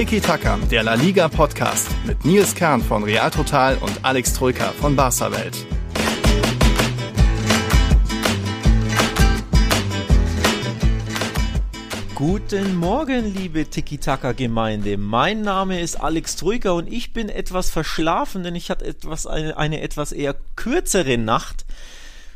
[0.00, 4.72] Tiki Taka, der La Liga Podcast mit Nils Kern von Real Total und Alex Troika
[4.72, 5.54] von Barca Welt.
[12.14, 14.96] Guten Morgen, liebe Tiki-Taka-Gemeinde.
[14.96, 19.58] Mein Name ist Alex Troika und ich bin etwas verschlafen, denn ich hatte etwas, eine,
[19.58, 21.66] eine etwas eher kürzere Nacht.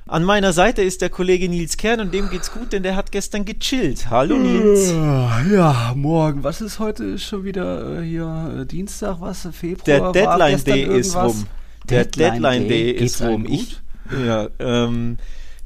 [0.07, 3.10] An meiner Seite ist der Kollege Nils Kern und dem geht's gut, denn der hat
[3.10, 4.11] gestern gechillt.
[4.11, 4.91] Hallo Nils.
[4.91, 6.45] Ja, morgen.
[6.45, 7.05] Was ist heute?
[7.05, 9.48] Ist schon wieder äh, hier äh, Dienstag, was?
[9.52, 10.12] Februar?
[10.12, 11.37] Der Deadline Day ist irgendwas?
[11.37, 11.47] rum.
[11.88, 12.91] Der Deadline Deadline Day Day?
[12.92, 13.47] ist Geht's rum.
[13.48, 13.80] Ich,
[14.27, 15.16] ja, ähm,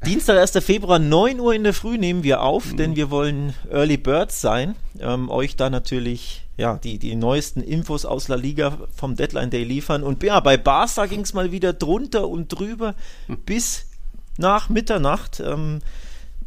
[0.07, 0.65] Dienstag, 1.
[0.65, 2.77] Februar, 9 Uhr in der Früh nehmen wir auf, Mhm.
[2.77, 4.77] denn wir wollen Early Birds sein.
[5.01, 9.65] Ähm, euch da natürlich ja, die, die neuesten Infos aus La Liga vom Deadline Day
[9.65, 10.05] liefern.
[10.05, 12.95] Und ja, bei Barca ging es mal wieder drunter und drüber
[13.27, 13.39] Hm.
[13.45, 13.87] bis
[14.39, 15.41] nach Mitternacht.
[15.41, 15.81] Ähm,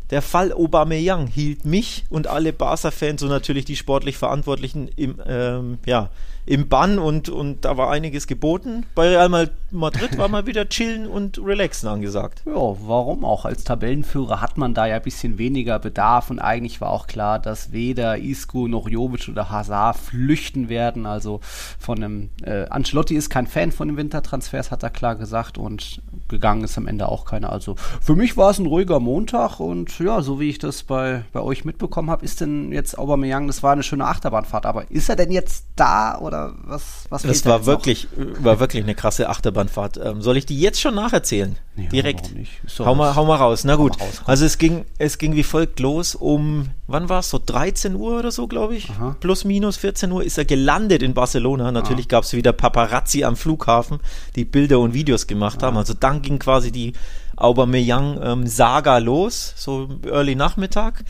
[0.09, 5.79] der Fall Aubameyang hielt mich und alle Barca-Fans und natürlich die sportlich Verantwortlichen im, ähm,
[5.85, 6.09] ja,
[6.51, 8.85] im Bann und, und da war einiges geboten.
[8.93, 9.29] Bei Real
[9.71, 12.43] Madrid war mal wieder chillen und relaxen angesagt.
[12.45, 13.45] Ja, warum auch?
[13.45, 17.39] Als Tabellenführer hat man da ja ein bisschen weniger Bedarf und eigentlich war auch klar,
[17.39, 21.05] dass weder Isco noch Jovic oder Hazard flüchten werden.
[21.05, 21.39] Also
[21.79, 26.01] von einem äh, Ancelotti ist kein Fan von den Wintertransfers, hat er klar gesagt und
[26.27, 27.49] gegangen ist am Ende auch keiner.
[27.49, 31.23] Also für mich war es ein ruhiger Montag und ja, so wie ich das bei,
[31.31, 35.07] bei euch mitbekommen habe, ist denn jetzt Aubameyang, das war eine schöne Achterbahnfahrt, aber ist
[35.07, 37.05] er denn jetzt da oder was?
[37.09, 37.65] was Das war jetzt noch?
[37.65, 39.99] wirklich, war wirklich eine krasse Achterbahnfahrt.
[40.03, 41.57] Ähm, soll ich die jetzt schon nacherzählen?
[41.75, 42.31] Ja, Direkt.
[42.79, 43.63] Hau mal, hau mal raus.
[43.63, 43.99] Na gut.
[43.99, 47.29] raus, also es ging, es ging wie folgt los um, wann war es?
[47.29, 48.89] So 13 Uhr oder so, glaube ich.
[48.89, 49.15] Aha.
[49.19, 51.71] Plus minus 14 Uhr ist er gelandet in Barcelona.
[51.71, 53.99] Natürlich gab es wieder Paparazzi am Flughafen,
[54.35, 55.77] die Bilder und Videos gemacht haben.
[55.77, 56.93] Also dann ging quasi die
[57.37, 61.03] Aubameyang-Saga los, so early Nachmittag.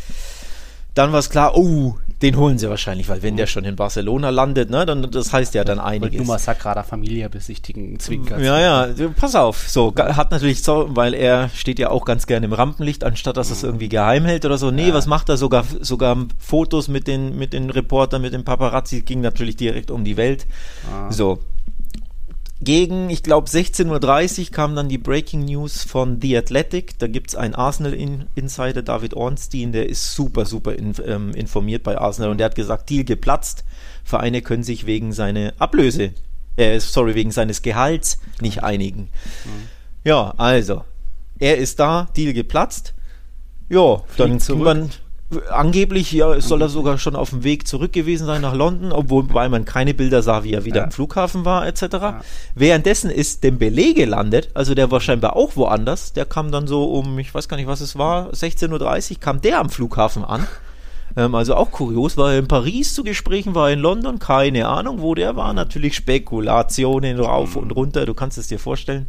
[0.93, 4.29] Dann war es klar, oh, den holen sie wahrscheinlich, weil wenn der schon in Barcelona
[4.29, 6.17] landet, ne, dann das heißt ja dann einiges.
[6.17, 8.39] nur mal Sagrada Familia besichtigen, Zwinker.
[8.39, 9.67] Ja, ja, pass auf.
[9.69, 13.49] So, hat natürlich so, weil er steht ja auch ganz gerne im Rampenlicht, anstatt dass
[13.49, 14.71] er es irgendwie geheim hält oder so.
[14.71, 15.37] Nee, was macht er?
[15.37, 20.03] Sogar, sogar Fotos mit den, mit den Reportern, mit den Paparazzi, ging natürlich direkt um
[20.03, 20.45] die Welt.
[21.09, 21.39] So.
[22.63, 26.97] Gegen, ich glaube, 16.30 Uhr kam dann die Breaking News von The Athletic.
[26.99, 31.97] Da gibt es einen Arsenal-Insider, David Ornstein, der ist super, super in, ähm, informiert bei
[31.97, 33.63] Arsenal und der hat gesagt, Deal geplatzt.
[34.03, 36.11] Vereine können sich wegen seiner Ablöse,
[36.55, 39.09] äh, sorry, wegen seines Gehalts nicht einigen.
[40.03, 40.83] Ja, also,
[41.39, 42.93] er ist da, Deal geplatzt.
[43.69, 44.63] Ja, dann zurück.
[44.63, 44.89] man
[45.49, 49.33] angeblich ja, soll er sogar schon auf dem Weg zurück gewesen sein nach London, obwohl
[49.33, 50.83] weil man keine Bilder sah, wie er wieder Ja.
[50.85, 51.83] am Flughafen war, etc.
[52.55, 56.13] Währenddessen ist Dembele gelandet, also der war scheinbar auch woanders.
[56.13, 59.41] Der kam dann so um, ich weiß gar nicht, was es war, 16.30 Uhr kam
[59.41, 60.47] der am Flughafen an.
[61.17, 64.69] Ähm, also auch kurios, war er in Paris zu Gesprächen, war er in London, keine
[64.69, 65.51] Ahnung, wo der war.
[65.53, 69.07] Natürlich Spekulationen rauf und runter, du kannst es dir vorstellen.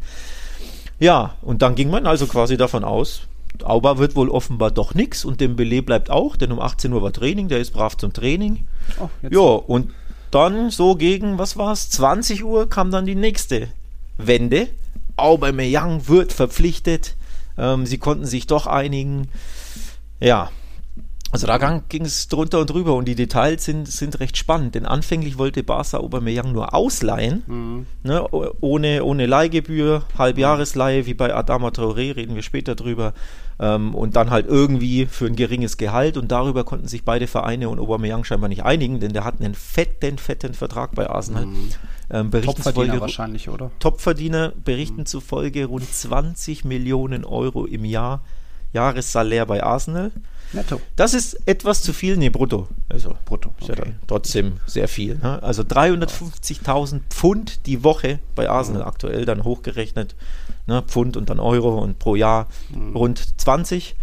[0.98, 3.22] Ja, und dann ging man also quasi davon aus,
[3.62, 7.12] Auba wird wohl offenbar doch nix und Dembele bleibt auch, denn um 18 Uhr war
[7.12, 8.66] Training, der ist brav zum Training.
[8.98, 9.92] Oh, Ja, und
[10.30, 13.68] dann so gegen, was war's, 20 Uhr kam dann die nächste
[14.16, 14.68] Wende.
[15.16, 17.14] Aubameyang wird verpflichtet.
[17.58, 19.28] Ähm, sie konnten sich doch einigen.
[20.20, 20.50] Ja,
[21.32, 24.86] also da ging es drunter und drüber und die Details sind, sind recht spannend, denn
[24.86, 27.86] anfänglich wollte Barca Aubameyang nur ausleihen, Mhm.
[28.04, 28.24] ne,
[28.60, 33.14] ohne, ohne Leihgebühr, Halbjahresleihe, wie bei Adama Traoré, reden wir später drüber,
[33.58, 37.68] ähm, und dann halt irgendwie für ein geringes Gehalt und darüber konnten sich beide Vereine
[37.68, 41.46] und Aubameyang scheinbar nicht einigen, denn der hat einen fetten, fetten Vertrag bei Arsenal.
[42.10, 42.64] Ähm, Berichten Mhm.
[42.64, 43.70] Topverdiener zufolge- wahrscheinlich, oder?
[43.78, 48.22] Topverdiener berichten zufolge rund 20 Millionen Euro im Jahr
[48.74, 50.12] Jahressalär bei Arsenal.
[50.52, 50.80] Netto.
[50.96, 52.68] Das ist etwas zu viel, nee, brutto.
[52.88, 53.94] Also Brutto, ist ja okay.
[54.06, 55.16] trotzdem sehr viel.
[55.16, 55.42] Ne?
[55.42, 60.14] Also 350.000 Pfund die Woche bei Arsenal aktuell, dann hochgerechnet.
[60.66, 60.82] Ne?
[60.82, 62.48] Pfund und dann Euro und pro Jahr
[62.94, 63.96] rund 20.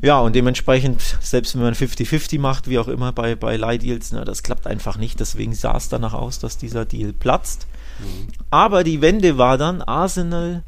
[0.00, 4.24] Ja, und dementsprechend, selbst wenn man 50-50 macht, wie auch immer bei, bei Leihdeals, ne,
[4.24, 5.20] das klappt einfach nicht.
[5.20, 7.66] Deswegen sah es danach aus, dass dieser Deal platzt.
[8.50, 10.64] Aber die Wende war dann, Arsenal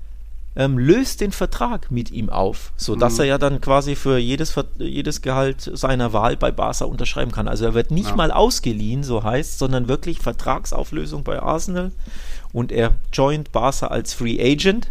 [0.57, 5.21] ähm, löst den Vertrag mit ihm auf, sodass er ja dann quasi für jedes, jedes
[5.23, 7.49] Gehalt seiner Wahl bei Barca unterschreiben kann.
[7.49, 8.17] Also er wird nicht Ja.
[8.17, 11.91] mal ausgeliehen, so heißt, sondern wirklich Vertragsauflösung bei Arsenal
[12.53, 14.91] und er joint Barca als Free Agent.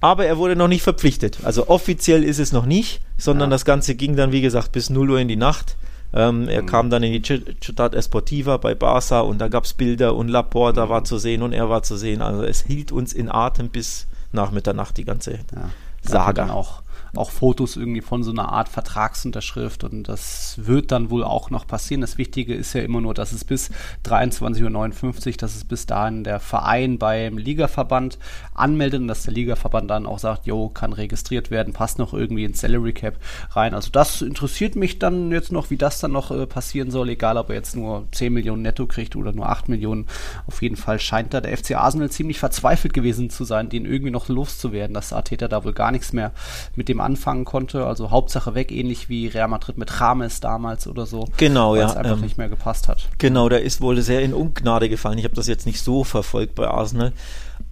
[0.00, 1.38] Aber er wurde noch nicht verpflichtet.
[1.42, 3.54] Also offiziell ist es noch nicht, sondern Ja.
[3.56, 5.76] das Ganze ging dann, wie gesagt, bis 0 Uhr in die Nacht.
[6.12, 7.22] Ähm, er kam dann in die
[7.60, 11.52] Ciudad Esportiva bei Barca und da gab es Bilder und Laporta war zu sehen und
[11.52, 12.20] er war zu sehen.
[12.22, 15.70] Also es hielt uns in Atem bis nach Mitternacht die ganze Ja.
[16.02, 16.50] Saga.
[16.50, 16.82] Auch
[17.16, 21.66] auch Fotos irgendwie von so einer Art Vertragsunterschrift und das wird dann wohl auch noch
[21.66, 22.00] passieren.
[22.00, 23.70] Das Wichtige ist ja immer nur, dass es bis
[24.04, 28.18] 23.59 Uhr, dass es bis dahin der Verein beim Ligaverband
[28.54, 32.44] anmeldet und dass der Ligaverband dann auch sagt, jo, kann registriert werden, passt noch irgendwie
[32.44, 33.18] ins Salary Cap
[33.52, 33.74] rein.
[33.74, 37.36] Also das interessiert mich dann jetzt noch, wie das dann noch äh, passieren soll, egal
[37.36, 40.06] ob er jetzt nur 10 Millionen netto kriegt oder nur 8 Millionen.
[40.46, 44.10] Auf jeden Fall scheint da der FC Arsenal ziemlich verzweifelt gewesen zu sein, den irgendwie
[44.10, 46.32] noch loszuwerden, dass Arteta da wohl gar nichts mehr
[46.76, 47.86] mit dem anfangen konnte.
[47.86, 51.26] Also Hauptsache weg, ähnlich wie Real Madrid mit Rames damals oder so.
[51.36, 51.86] Genau, ja.
[51.86, 53.08] Es einfach ähm, nicht mehr gepasst hat.
[53.18, 55.18] Genau, der ist wohl sehr in Ungnade gefallen.
[55.18, 57.12] Ich habe das jetzt nicht so verfolgt bei Arsenal.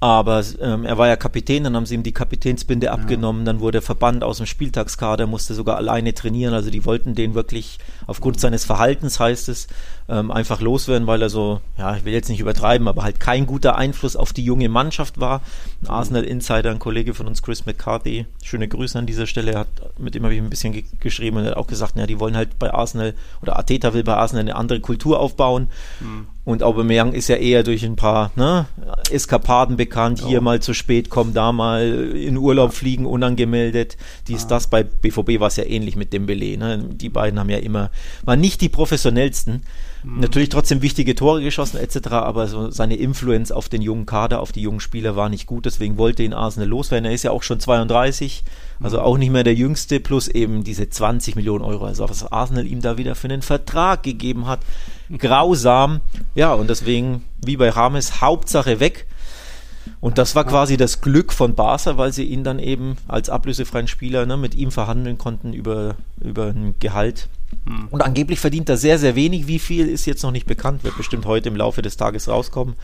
[0.00, 2.92] Aber ähm, er war ja Kapitän, dann haben sie ihm die Kapitänsbinde ja.
[2.92, 6.54] abgenommen, dann wurde er verbannt aus dem Spieltagskader, musste sogar alleine trainieren.
[6.54, 9.66] Also die wollten den wirklich aufgrund seines Verhaltens, heißt es,
[10.08, 13.46] ähm, einfach loswerden, weil er so, ja, ich will jetzt nicht übertreiben, aber halt kein
[13.46, 15.42] guter Einfluss auf die junge Mannschaft war.
[15.82, 19.68] Ein Arsenal Insider, ein Kollege von uns, Chris McCarthy, schöne Grüße an dieser Stelle, hat,
[19.98, 22.36] mit dem habe ich ein bisschen ge geschrieben und hat auch gesagt, ja, die wollen
[22.36, 25.68] halt bei Arsenal oder Ateta will bei Arsenal eine andere Kultur aufbauen.
[26.00, 26.28] Mhm.
[26.48, 28.64] Und Aubameyang ist ja eher durch ein paar ne,
[29.10, 30.22] Eskapaden bekannt.
[30.26, 30.42] Hier oh.
[30.42, 33.98] mal zu spät kommen, da mal in Urlaub fliegen, unangemeldet.
[34.28, 34.48] Dies, ah.
[34.48, 34.68] das.
[34.68, 36.56] Bei BVB war es ja ähnlich mit Dembele.
[36.56, 36.82] Ne?
[36.90, 37.90] Die beiden haben ja immer,
[38.24, 39.62] waren nicht die professionellsten.
[40.02, 40.20] Mhm.
[40.20, 44.50] Natürlich trotzdem wichtige Tore geschossen etc., aber so seine Influence auf den jungen Kader, auf
[44.50, 47.04] die jungen Spieler war nicht gut, deswegen wollte ihn Arsenal loswerden.
[47.04, 48.42] Er ist ja auch schon 32,
[48.80, 49.02] also mhm.
[49.02, 52.80] auch nicht mehr der Jüngste, plus eben diese 20 Millionen Euro, also was Arsenal ihm
[52.80, 54.60] da wieder für einen Vertrag gegeben hat.
[55.16, 56.00] Grausam.
[56.34, 59.06] Ja, und deswegen, wie bei Rames, Hauptsache weg.
[60.00, 63.88] Und das war quasi das Glück von Barca, weil sie ihn dann eben als ablösefreien
[63.88, 67.28] Spieler ne, mit ihm verhandeln konnten über, über ein Gehalt.
[67.66, 67.88] Hm.
[67.90, 69.46] Und angeblich verdient er sehr, sehr wenig.
[69.46, 72.74] Wie viel ist jetzt noch nicht bekannt, wird bestimmt heute im Laufe des Tages rauskommen.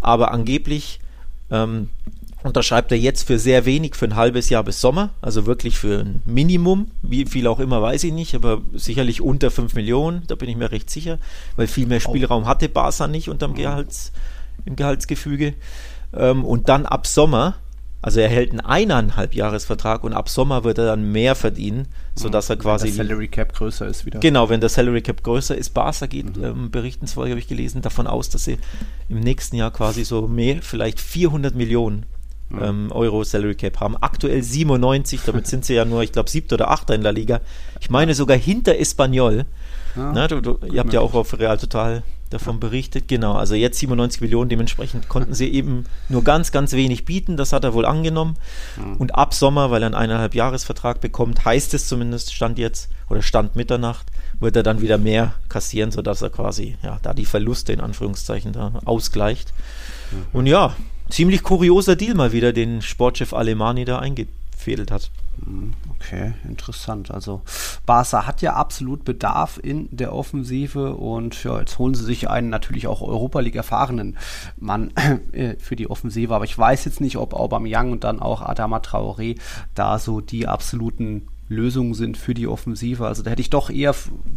[0.00, 1.00] Aber angeblich
[1.50, 1.90] ähm,
[2.46, 5.10] unterschreibt er jetzt für sehr wenig, für ein halbes Jahr bis Sommer.
[5.20, 6.90] Also wirklich für ein Minimum.
[7.02, 8.34] Wie viel auch immer, weiß ich nicht.
[8.34, 11.18] Aber sicherlich unter 5 Millionen, da bin ich mir recht sicher.
[11.56, 13.58] Weil viel mehr Spielraum hatte Barca nicht unterm hm.
[13.58, 14.12] Gehalts,
[14.64, 15.54] im Gehaltsgefüge.
[16.14, 17.56] Ähm, und dann ab Sommer,
[18.02, 22.48] also er hält einen eineinhalb Jahresvertrag und ab Sommer wird er dann mehr verdienen, sodass
[22.50, 22.88] er quasi.
[22.88, 24.20] Wenn der Salary Cap größer ist wieder.
[24.20, 25.70] Genau, wenn der Salary Cap größer ist.
[25.70, 26.44] Barca geht, mhm.
[26.44, 28.58] ähm, berichtensfolge habe ich gelesen, davon aus, dass sie
[29.08, 32.06] im nächsten Jahr quasi so mehr, vielleicht 400 Millionen
[32.60, 33.96] ähm, Euro Salary Cap haben.
[33.96, 37.40] Aktuell 97, damit sind sie ja nur, ich glaube, siebter oder achter in der Liga.
[37.80, 39.46] Ich meine sogar hinter Espanyol.
[39.96, 43.08] Ja, Na, du, du, ihr habt ja auch auf Real Total davon berichtet.
[43.08, 47.36] Genau, also jetzt 97 Millionen, dementsprechend konnten sie eben nur ganz, ganz wenig bieten.
[47.36, 48.36] Das hat er wohl angenommen.
[48.98, 53.22] Und ab Sommer, weil er einen eineinhalb Jahresvertrag bekommt, heißt es zumindest, stand jetzt oder
[53.22, 54.06] stand Mitternacht,
[54.40, 58.52] wird er dann wieder mehr kassieren, sodass er quasi ja, da die Verluste in Anführungszeichen
[58.52, 59.52] da ausgleicht.
[60.32, 60.74] Und ja,
[61.10, 65.10] ziemlich kurioser Deal mal wieder, den Sportchef Alemani da eingefädelt hat.
[65.44, 65.74] Mhm.
[65.98, 67.10] Okay, interessant.
[67.10, 67.42] Also
[67.84, 72.50] Barca hat ja absolut Bedarf in der Offensive und ja, jetzt holen sie sich einen
[72.50, 74.16] natürlich auch Europa League erfahrenen
[74.58, 74.92] Mann
[75.32, 78.78] äh, für die Offensive, aber ich weiß jetzt nicht, ob Aubameyang und dann auch Adama
[78.78, 79.38] Traoré
[79.74, 83.06] da so die absoluten Lösungen sind für die Offensive.
[83.06, 83.94] Also da hätte ich doch eher,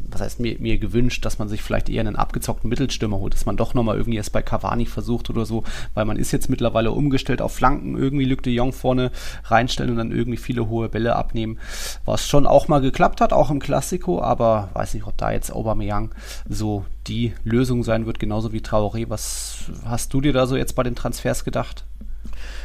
[0.09, 3.45] was heißt mir, mir gewünscht, dass man sich vielleicht eher einen abgezockten Mittelstürmer holt, dass
[3.45, 5.63] man doch nochmal irgendwie erst bei Cavani versucht oder so,
[5.93, 9.11] weil man ist jetzt mittlerweile umgestellt auf Flanken, irgendwie Luc de Jong vorne
[9.45, 11.57] reinstellen und dann irgendwie viele hohe Bälle abnehmen,
[12.05, 15.51] was schon auch mal geklappt hat, auch im Klassiko, aber weiß nicht, ob da jetzt
[15.51, 16.11] Aubameyang
[16.47, 19.09] so die Lösung sein wird, genauso wie Traoré.
[19.09, 21.85] Was hast du dir da so jetzt bei den Transfers gedacht?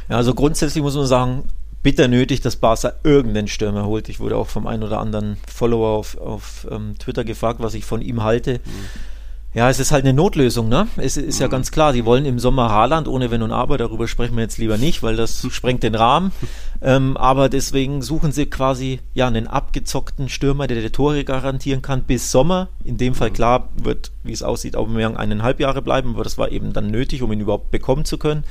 [0.07, 1.43] Ja, also grundsätzlich muss man sagen,
[1.85, 4.09] bitter nötig, dass Barca irgendeinen Stürmer holt.
[4.09, 7.85] Ich wurde auch vom einen oder anderen Follower auf, auf ähm, Twitter gefragt, was ich
[7.85, 8.53] von ihm halte.
[8.53, 9.14] Mhm.
[9.55, 10.89] Ja, es ist halt eine Notlösung, ne?
[10.97, 11.43] Es ist mhm.
[11.43, 14.43] ja ganz klar, die wollen im Sommer Haaland ohne Wenn und Aber, darüber sprechen wir
[14.43, 16.33] jetzt lieber nicht, weil das sprengt den Rahmen.
[16.81, 22.03] Ähm, aber deswegen suchen sie quasi ja einen abgezockten Stürmer, der die Tore garantieren kann
[22.03, 22.67] bis Sommer.
[22.83, 23.33] In dem Fall mhm.
[23.33, 27.21] klar wird, wie es aussieht, Aubameyang eineinhalb Jahre bleiben, aber das war eben dann nötig,
[27.21, 28.43] um ihn überhaupt bekommen zu können.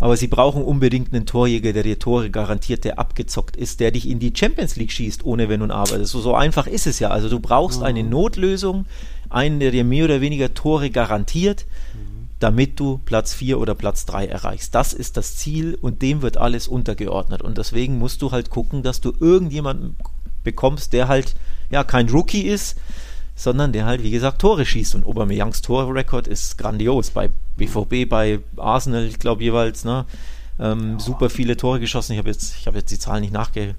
[0.00, 4.08] Aber sie brauchen unbedingt einen Torjäger, der dir Tore garantiert, der abgezockt ist, der dich
[4.08, 6.04] in die Champions League schießt, ohne Wenn und Aber.
[6.04, 7.08] So, so einfach ist es ja.
[7.08, 7.86] Also du brauchst mhm.
[7.86, 8.84] eine Notlösung,
[9.34, 12.28] einen, der dir mehr oder weniger Tore garantiert, mhm.
[12.38, 14.74] damit du Platz 4 oder Platz 3 erreichst.
[14.74, 17.42] Das ist das Ziel und dem wird alles untergeordnet.
[17.42, 19.96] Und deswegen musst du halt gucken, dass du irgendjemanden
[20.44, 21.34] bekommst, der halt
[21.70, 22.76] ja kein Rookie ist,
[23.34, 24.94] sondern der halt, wie gesagt, Tore schießt.
[24.94, 27.10] Und Aubameyangs Torrekord ist grandios.
[27.10, 30.04] Bei BVB, bei Arsenal, ich glaube jeweils, ne?
[30.58, 31.00] Ähm, ja.
[31.00, 32.12] Super viele Tore geschossen.
[32.12, 33.76] Ich habe jetzt, ich jetzt die Zahlen nicht nachgeguckt,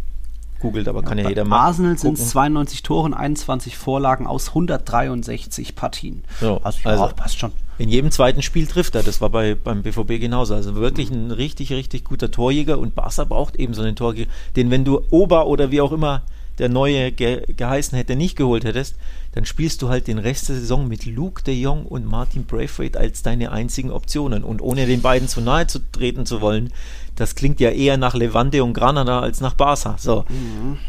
[0.64, 1.68] googelt, aber kann ja, jeder machen.
[1.68, 6.24] Arsenal sind es 92 Tore und 21 Vorlagen aus 163 Partien.
[6.40, 7.52] So, also, ja, also- passt schon.
[7.80, 9.02] In jedem zweiten Spiel trifft er.
[9.02, 10.54] Das war bei, beim BVB genauso.
[10.54, 12.78] Also wirklich ein richtig, richtig guter Torjäger.
[12.78, 16.22] Und Barca braucht eben so einen Torjäger, den, wenn du Ober oder wie auch immer
[16.60, 18.96] der neue ge geheißen hätte, nicht geholt hättest,
[19.32, 23.00] dann spielst du halt den Rest der Saison mit Luke de Jong und Martin Braithwaite
[23.00, 24.44] als deine einzigen Optionen.
[24.44, 26.72] Und ohne den beiden zu nahe zu treten zu wollen,
[27.16, 29.96] das klingt ja eher nach Levante und Granada als nach Barca.
[30.00, 30.26] So.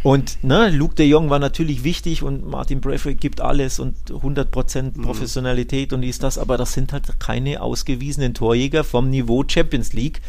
[0.02, 5.02] Und ne, Luke de Jong war natürlich wichtig und Martin Braithwaite gibt alles und 100%
[5.02, 10.20] Professionalität und dies, das, aber das sind halt keine ausgewiesenen Torjäger vom Niveau Champions League.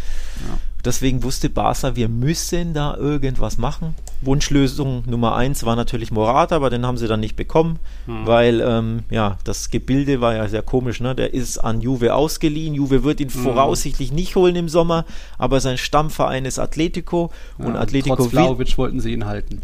[0.86, 3.96] Deswegen wusste Barca, wir müssen da irgendwas machen.
[4.22, 7.80] Wunschlösung Nummer eins war natürlich Morata, aber den haben sie dann nicht bekommen,
[8.26, 11.00] weil ähm, ja das Gebilde war ja sehr komisch.
[11.02, 11.16] Ne?
[11.16, 12.76] Der ist an Juve ausgeliehen.
[12.76, 15.06] Juve wird ihn voraussichtlich nicht holen im Sommer,
[15.38, 19.62] aber sein Stammverein ist Atletico und Ja, Atletico Trotz will, Vlahovic wollten sie ihn halten.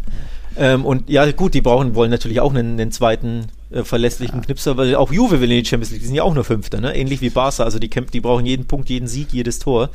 [0.58, 4.76] ähm, und ja, gut, die brauchen, wollen natürlich auch einen, einen zweiten äh, verlässlichen Knipser,
[4.78, 6.96] weil auch Juve will in die Champions League, die sind ja auch nur Fünfter, ne?
[6.96, 9.90] ähnlich wie Barca, also die, kämpfen, die brauchen jeden Punkt, jeden Sieg, jedes Tor.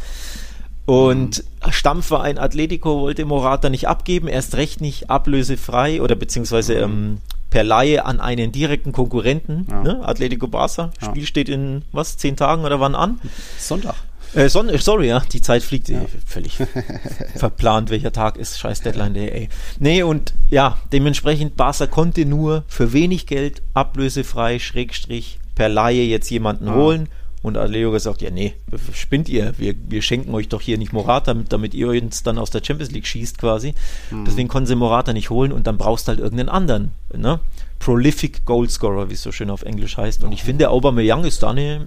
[0.86, 7.18] Und Stammverein Atletico wollte Morata nicht abgeben, erst recht nicht ablösefrei oder beziehungsweise ähm,
[7.50, 9.82] per Laie an einen direkten Konkurrenten, Ja.
[9.82, 10.00] ne?
[10.06, 10.90] Atletico Barca.
[11.00, 11.08] Ja.
[11.08, 13.20] Spiel steht in was, zehn Tagen oder wann an?
[13.58, 13.94] Sonntag.
[14.34, 16.58] Äh, Son äh, sorry, ja, die Zeit fliegt eh völlig
[17.36, 19.48] verplant, welcher Tag ist, scheiß Deadline Day, ey.
[19.78, 26.30] Nee, und ja, dementsprechend, Barca konnte nur für wenig Geld, ablösefrei, Schrägstrich, per Laie jetzt
[26.30, 26.74] jemanden Ah.
[26.74, 27.08] holen.
[27.46, 28.54] Und Aleo gesagt, ja, nee,
[28.92, 32.38] spinnt ihr, wir, wir schenken euch doch hier nicht Morata, damit, damit ihr uns dann
[32.38, 33.72] aus der Champions League schießt quasi.
[34.10, 34.24] Mhm.
[34.24, 37.38] Deswegen konnten sie Morata nicht holen und dann brauchst du halt irgendeinen anderen, ne?
[37.78, 40.24] Prolific Goalscorer, wie es so schön auf Englisch heißt.
[40.24, 41.86] Und ich finde, Aubameyang ist da eine,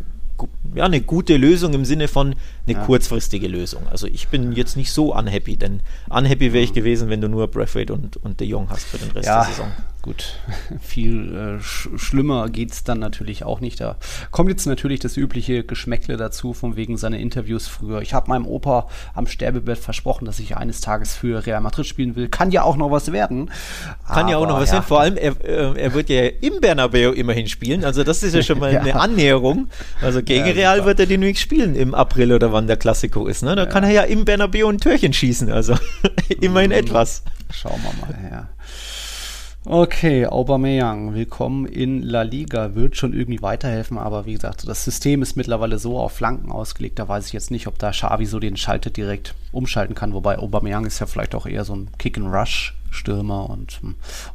[0.75, 2.35] ja, eine gute Lösung im Sinne von
[2.67, 2.85] eine Ja.
[2.85, 3.87] kurzfristige Lösung.
[3.89, 7.47] Also ich bin jetzt nicht so unhappy, denn unhappy wäre ich gewesen, wenn du nur
[7.47, 9.71] Braithwaite und, und De Jong hast für den Rest Ja, der Saison.
[10.01, 10.35] gut.
[10.81, 13.79] Viel äh, sch schlimmer geht's dann natürlich auch nicht.
[13.81, 13.95] Da
[14.31, 18.01] kommt jetzt natürlich das übliche Geschmäckle dazu, von wegen seiner Interviews früher.
[18.01, 22.15] Ich habe meinem Opa am Sterbebett versprochen, dass ich eines Tages für Real Madrid spielen
[22.15, 22.27] will.
[22.29, 23.49] Kann ja auch noch was werden.
[24.07, 24.83] Kann ja auch noch Aber was sein.
[24.83, 27.83] Vor allem, er, äh, er wird ja im Bernabeu immerhin spielen.
[27.83, 28.81] Also das ist ja schon mal Ja.
[28.81, 29.67] eine Annäherung.
[30.01, 33.27] Also gegen Ja, Real wird er den nämlich spielen im April oder wann der Klassiko
[33.27, 33.43] ist.
[33.43, 33.55] Ne?
[33.55, 35.49] Da kann er ja im Bernabeu ein Türchen schießen.
[35.49, 35.75] Also
[36.41, 37.23] immerhin etwas.
[37.49, 38.49] Schauen wir mal her.
[39.63, 45.21] Okay, Aubameyang, willkommen in La Liga, wird schon irgendwie weiterhelfen, aber wie gesagt, das System
[45.21, 48.39] ist mittlerweile so auf Flanken ausgelegt, da weiß ich jetzt nicht, ob da Xavi so
[48.39, 51.89] den Schalter direkt umschalten kann, wobei Aubameyang ist ja vielleicht auch eher so ein
[52.89, 53.79] Kick-and-Rush-Stürmer und,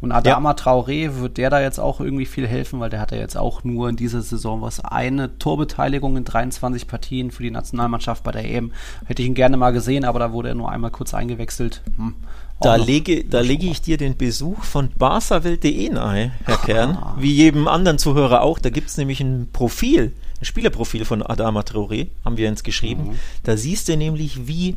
[0.00, 3.18] und Adama Traoré, wird der da jetzt auch irgendwie viel helfen, weil der hat ja
[3.18, 8.22] jetzt auch nur in dieser Saison was, eine Torbeteiligung in 23 Partien für die Nationalmannschaft
[8.22, 8.72] bei der EM,
[9.06, 11.82] hätte ich ihn gerne mal gesehen, aber da wurde er nur einmal kurz eingewechselt.
[11.96, 12.14] Hm.
[12.60, 16.98] Da lege, da lege ich dir den Besuch von barsawelt.de nahe, Herr Kern.
[17.18, 18.60] Wie jedem anderen Zuhörer auch.
[18.60, 23.18] Da gibt es nämlich ein Profil, ein Spielerprofil von Adama Traoré, haben wir uns geschrieben.
[23.42, 24.76] Da siehst du nämlich, wie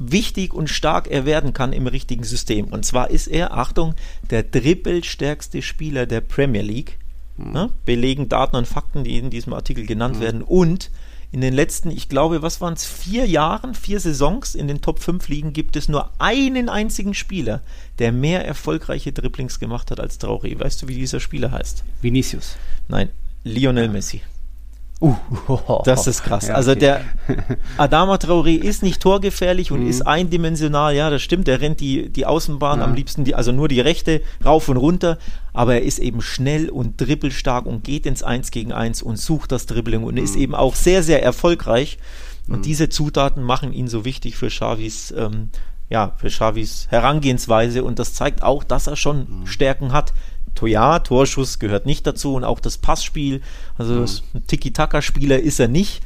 [0.00, 2.66] wichtig und stark er werden kann im richtigen System.
[2.66, 3.94] Und zwar ist er, Achtung,
[4.30, 6.98] der dribbelstärkste Spieler der Premier League.
[7.36, 7.70] Ne?
[7.84, 10.42] Belegen Daten und Fakten, die in diesem Artikel genannt werden.
[10.42, 10.90] Und
[11.32, 14.98] in den letzten, ich glaube, was waren es, vier Jahren, vier Saisons in den Top
[14.98, 17.62] 5 Ligen gibt es nur einen einzigen Spieler,
[17.98, 20.58] der mehr erfolgreiche Dribblings gemacht hat als Traoré.
[20.58, 21.84] Weißt du, wie dieser Spieler heißt?
[22.02, 22.56] Vinicius.
[22.88, 23.10] Nein,
[23.44, 24.22] Lionel Messi.
[25.00, 25.14] Uh,
[25.84, 26.48] Das ist krass.
[26.48, 26.80] Ja, Also okay.
[26.80, 27.00] der
[27.78, 29.88] Adama Traoré ist nicht torgefährlich und Mhm.
[29.88, 30.94] ist eindimensional.
[30.94, 31.48] Ja, das stimmt.
[31.48, 32.84] Er rennt die, die Außenbahn Ja.
[32.84, 35.18] am liebsten, die, also nur die rechte rauf und runter.
[35.52, 39.52] Aber er ist eben schnell und dribbelstark und geht ins Eins gegen Eins und sucht
[39.52, 40.24] das Dribbling und Mhm.
[40.24, 41.98] ist eben auch sehr, sehr erfolgreich.
[42.48, 45.50] Und diese Zutaten machen ihn so wichtig für Xavis, ähm,
[45.88, 47.84] ja, für Xavis Herangehensweise.
[47.84, 49.46] Und das zeigt auch, dass er schon Mhm.
[49.46, 50.12] Stärken hat.
[50.54, 53.40] To- Ja, Torschuss gehört nicht dazu und auch das Passspiel,
[53.78, 56.00] also das Tiki-Taka-Spieler ist er nicht,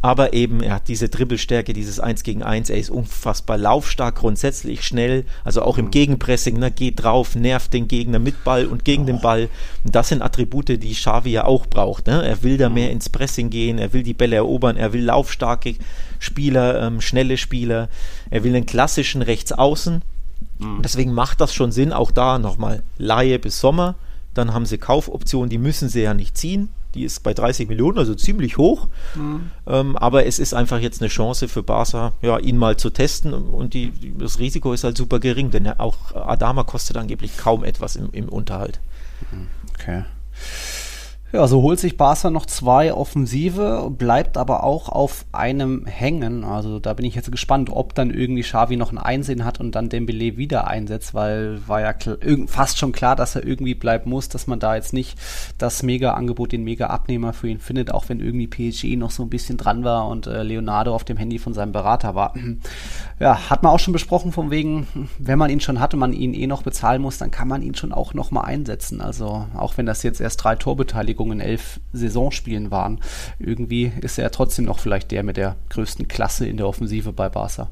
[0.00, 4.84] aber eben er hat diese Dribbelstärke, dieses 1 gegen 1, er ist unfassbar laufstark, grundsätzlich
[4.86, 9.06] schnell, also auch im Gegenpressing, ne, geht drauf, nervt den Gegner mit Ball und gegen
[9.06, 9.48] den Ball.
[9.84, 12.24] Und das sind Attribute, die Xavi ja auch braucht, ne?
[12.24, 15.74] er will da mehr ins Pressing gehen, er will die Bälle erobern, er will laufstarke
[16.20, 17.88] Spieler, ähm, schnelle Spieler,
[18.30, 20.02] er will einen klassischen Rechtsaußen,
[20.82, 23.94] Deswegen macht das schon Sinn, auch da nochmal Laie bis Sommer.
[24.34, 26.70] Dann haben sie Kaufoptionen, die müssen sie ja nicht ziehen.
[26.94, 28.88] Die ist bei 30 Millionen, also ziemlich hoch.
[29.66, 33.34] Ähm, aber es ist einfach jetzt eine Chance für Barca, ja, ihn mal zu testen.
[33.34, 37.62] Und die, die, das Risiko ist halt super gering, denn auch Adama kostet angeblich kaum
[37.62, 38.80] etwas im, im Unterhalt.
[39.74, 40.04] Okay.
[41.30, 46.42] Ja, so holt sich Barca noch zwei Offensive, bleibt aber auch auf einem hängen.
[46.42, 49.74] Also da bin ich jetzt gespannt, ob dann irgendwie Xavi noch ein Einsehen hat und
[49.74, 51.94] dann Dembele wieder einsetzt, weil war ja
[52.46, 55.18] fast schon klar, dass er irgendwie bleiben muss, dass man da jetzt nicht
[55.58, 59.58] das Mega-Angebot, den Mega-Abnehmer für ihn findet, auch wenn irgendwie PSG noch so ein bisschen
[59.58, 62.34] dran war und äh, Leonardo auf dem Handy von seinem Berater war.
[63.20, 64.86] Ja, hat man auch schon besprochen, von wegen,
[65.18, 67.62] wenn man ihn schon hat und man ihn eh noch bezahlen muss, dann kann man
[67.62, 69.00] ihn schon auch noch mal einsetzen.
[69.00, 73.00] Also auch wenn das jetzt erst drei Torbeteiligungen Beteiligungen in elf Saisonspielen waren.
[73.38, 77.28] Irgendwie ist er trotzdem noch vielleicht der mit der größten Klasse in der Offensive bei
[77.28, 77.70] Barca.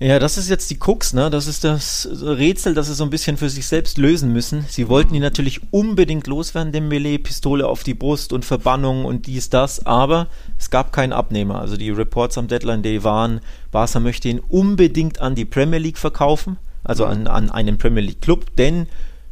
[0.00, 1.28] Ja, das ist jetzt die Krux, ne?
[1.28, 4.64] Das ist das Rätsel, das sie so ein bisschen für sich selbst lösen müssen.
[4.68, 9.26] Sie wollten ihn natürlich unbedingt loswerden, dem Melee, Pistole auf die Brust und Verbannung und
[9.26, 11.60] dies, das, aber es gab keinen Abnehmer.
[11.60, 13.40] Also die Reports am Deadline Day waren,
[13.72, 18.22] Barca möchte ihn unbedingt an die Premier League verkaufen, also an, an einen Premier League
[18.22, 18.86] Club, denn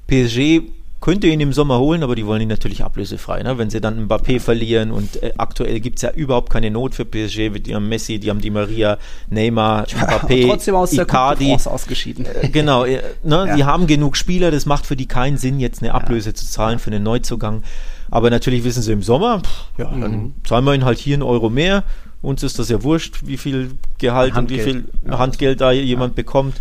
[0.09, 0.63] PSG
[1.00, 3.43] könnte ihn im Sommer holen, aber die wollen ihn natürlich ablösefrei.
[3.43, 3.59] Ne?
[3.59, 7.05] Wenn sie dann Mbappé verlieren und äh, aktuell gibt es ja überhaupt keine Not für
[7.05, 7.50] PSG.
[7.61, 8.99] Die haben Messi, die haben die Maria,
[9.29, 11.57] Neymar, Mbappé, trotzdem aus Icardi.
[11.57, 12.26] Der ausgeschieden.
[12.26, 13.47] Äh, genau, äh, ne?
[13.49, 13.57] Ja.
[13.57, 16.35] die haben genug Spieler, das macht für die keinen Sinn, jetzt eine Ablöse ja.
[16.35, 17.62] zu zahlen für einen Neuzugang.
[18.11, 20.00] Aber natürlich wissen sie im Sommer, pff, ja, mhm.
[20.00, 21.85] dann zahlen wir ihn halt hier einen Euro mehr.
[22.23, 24.67] Uns ist das ja wurscht, wie viel Gehalt Handgeld.
[24.67, 26.55] und wie viel Handgeld da jemand bekommt.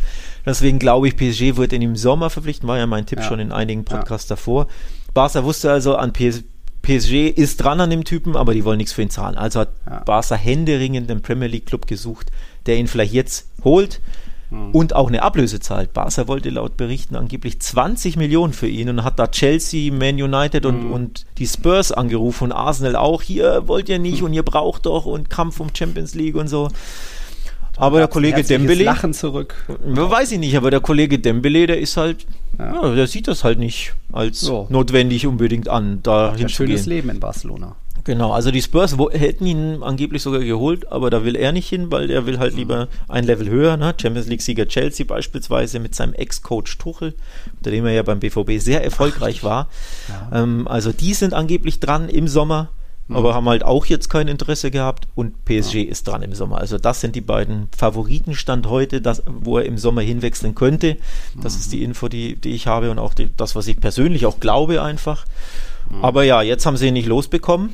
[0.45, 3.25] Deswegen glaube ich, PSG wird ihn im Sommer verpflichten, war ja mein Tipp ja.
[3.25, 4.35] schon in einigen Podcasts ja.
[4.35, 4.67] davor.
[5.13, 6.43] Barca wusste also, an PS
[6.85, 9.35] PSG ist dran an dem Typen, aber die wollen nichts für ihn zahlen.
[9.35, 10.03] Also hat ja.
[10.05, 12.31] Barca händeringend den Premier League Club gesucht,
[12.67, 14.01] der ihn vielleicht jetzt holt
[14.51, 14.69] mhm.
[14.69, 15.93] und auch eine Ablöse zahlt.
[15.93, 20.65] Barca wollte laut Berichten angeblich 20 Millionen für ihn und hat da Chelsea, Man United
[20.67, 20.91] und, mhm.
[20.91, 23.23] und die Spurs angerufen und Arsenal auch.
[23.23, 26.69] Hier wollt ihr nicht und ihr braucht doch und Kampf um Champions League und so.
[27.77, 28.83] Aber der Kollege Dembele.
[28.83, 29.55] Lachen zurück.
[29.67, 32.25] Weiß ich nicht, aber der Kollege Dembele, der ist halt,
[32.57, 32.83] ja.
[32.83, 34.67] ja der sieht das halt nicht als so.
[34.69, 37.75] notwendig unbedingt an, da Ein schönes Leben in Barcelona.
[38.05, 41.91] Genau, also die Spurs hätten ihn angeblich sogar geholt, aber da will er nicht hin,
[41.91, 42.59] weil er will halt mhm.
[42.59, 43.77] lieber ein Level höher.
[43.77, 43.95] Ne?
[43.99, 47.15] Champions League-Sieger Chelsea beispielsweise mit seinem Ex-Coach Tuchel,
[47.57, 49.69] unter dem er ja beim BVB sehr erfolgreich Ach, war.
[50.07, 50.43] Ja.
[50.43, 52.69] Ähm, also die sind angeblich dran im Sommer
[53.07, 53.17] Mhm.
[53.17, 55.91] aber haben halt auch jetzt kein Interesse gehabt und PSG ja.
[55.91, 56.57] ist dran im Sommer.
[56.57, 60.97] Also das sind die beiden Favoritenstand heute, das, wo er im Sommer hinwechseln könnte.
[61.41, 61.59] Das mhm.
[61.59, 64.39] ist die Info, die, die ich habe und auch die, das, was ich persönlich auch
[64.39, 65.25] glaube einfach.
[65.89, 66.03] Mhm.
[66.03, 67.73] Aber ja, jetzt haben sie ihn nicht losbekommen.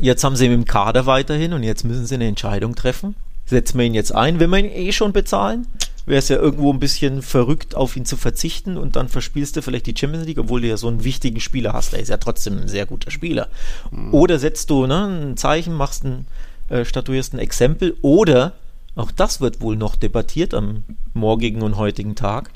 [0.00, 3.16] Jetzt haben sie ihn im Kader weiterhin und jetzt müssen sie eine Entscheidung treffen.
[3.46, 5.66] Setzen wir ihn jetzt ein, wenn wir ihn eh schon bezahlen?
[6.06, 9.62] Wäre es ja irgendwo ein bisschen verrückt, auf ihn zu verzichten und dann verspielst du
[9.62, 11.94] vielleicht die Champions League, obwohl du ja so einen wichtigen Spieler hast.
[11.94, 13.48] Er ist ja trotzdem ein sehr guter Spieler.
[13.90, 14.12] Mhm.
[14.12, 16.26] Oder setzt du ne, ein Zeichen, machst ein,
[16.68, 18.52] äh, statuierst ein Exempel oder,
[18.96, 20.82] auch das wird wohl noch debattiert am
[21.14, 22.50] morgigen und heutigen Tag,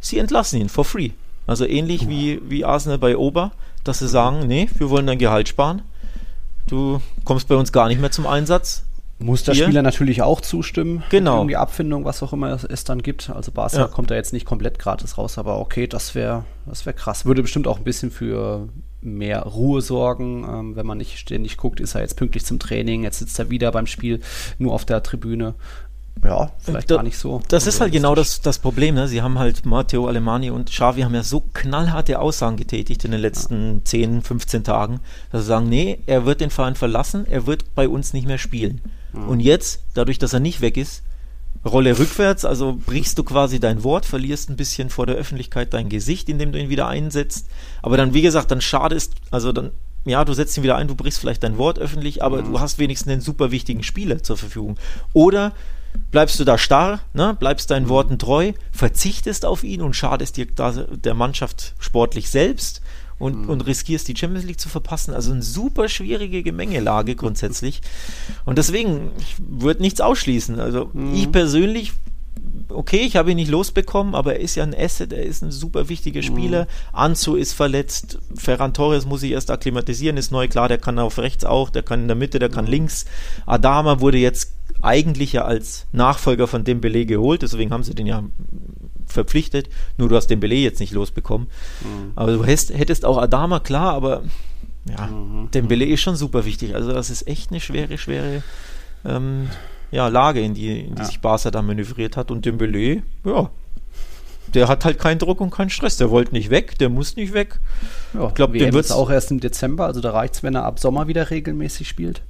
[0.00, 1.10] sie entlassen ihn for free.
[1.46, 3.52] Also ähnlich wie, wie Arsenal bei Ober,
[3.84, 5.82] dass sie sagen, nee, wir wollen dein Gehalt sparen.
[6.66, 8.84] Du kommst bei uns gar nicht mehr zum Einsatz
[9.22, 11.02] muss der Spieler natürlich auch zustimmen.
[11.10, 11.38] Genau.
[11.38, 13.30] Irgendwie Abfindung, was auch immer es, dann gibt.
[13.30, 13.86] Also Barca ja.
[13.86, 17.24] kommt da jetzt nicht komplett gratis raus, aber okay, das wäre das wär krass.
[17.24, 18.68] Würde bestimmt auch ein bisschen für
[19.02, 20.44] mehr Ruhe sorgen.
[20.44, 23.50] Ähm, wenn man nicht ständig guckt, ist er jetzt pünktlich zum Training, jetzt sitzt er
[23.50, 24.20] wieder beim Spiel
[24.58, 25.54] nur auf der Tribüne.
[26.24, 27.40] Ja, vielleicht da, gar nicht so.
[27.48, 28.94] Das ist halt genau das, das Problem.
[28.94, 29.08] Ne?
[29.08, 33.20] Sie haben halt Matteo Alemani und Xavi haben ja so knallharte Aussagen getätigt in den
[33.20, 33.84] letzten ja.
[33.84, 35.00] 10, 15 Tagen,
[35.32, 38.38] dass sie sagen, nee, er wird den Verein verlassen, er wird bei uns nicht mehr
[38.38, 38.82] spielen.
[39.12, 39.28] Mhm.
[39.28, 41.02] Und jetzt, dadurch, dass er nicht weg ist,
[41.64, 45.90] Rolle rückwärts, also brichst du quasi dein Wort, verlierst ein bisschen vor der Öffentlichkeit dein
[45.90, 47.48] Gesicht, indem du ihn wieder einsetzt.
[47.82, 49.72] Aber dann, wie gesagt, dann schadest, also dann,
[50.06, 52.52] ja, du setzt ihn wieder ein, du brichst vielleicht dein Wort öffentlich, aber mhm.
[52.52, 54.78] du hast wenigstens einen super wichtigen Spieler zur Verfügung.
[55.12, 55.52] Oder
[56.10, 57.90] bleibst du da starr, ne, bleibst deinen.
[57.90, 62.80] Worten treu, verzichtest auf ihn und schadest dir der Mannschaft sportlich selbst
[63.20, 63.50] und, mhm.
[63.50, 65.14] und riskierst die Champions League zu verpassen.
[65.14, 67.82] Also eine super schwierige Gemengelage grundsätzlich.
[68.44, 70.58] Und deswegen, ich würde nichts ausschließen.
[70.58, 71.14] Also mhm.
[71.14, 71.92] ich persönlich
[72.68, 75.50] okay, ich habe ihn nicht losbekommen, aber er ist ja ein Asset, er ist ein
[75.50, 76.62] super wichtiger Spieler.
[76.62, 76.68] Mhm.
[76.92, 81.18] Anzu ist verletzt, Ferran Torres muss sich erst akklimatisieren, ist neu, klar, der kann auf
[81.18, 82.70] rechts auch, der kann in der Mitte, der kann mhm.
[82.70, 83.04] links.
[83.46, 84.52] Adama wurde jetzt
[84.82, 88.24] eigentlich ja als Nachfolger von Dembele geholt, deswegen haben sie den ja
[89.12, 89.68] verpflichtet,
[89.98, 91.48] nur du hast den Belay jetzt nicht losbekommen.
[91.80, 92.12] Mhm.
[92.14, 94.22] Aber du hättest, hättest auch Adama, klar, aber
[94.88, 95.50] ja, mhm.
[95.50, 96.74] Dembele ist schon super wichtig.
[96.74, 98.42] Also das ist echt eine schwere, schwere
[99.04, 99.48] ähm,
[99.90, 101.04] ja, Lage, in die, in die ja.
[101.04, 102.30] sich Barca da manövriert hat.
[102.30, 103.50] Und Dembele, ja,
[104.54, 105.96] der hat halt keinen Druck und keinen Stress.
[105.96, 107.60] Der wollte nicht weg, der muss nicht weg.
[108.14, 109.86] Ja, ich glaube, den wird es auch erst im Dezember.
[109.86, 112.22] Also da reicht es, wenn er ab Sommer wieder regelmäßig spielt.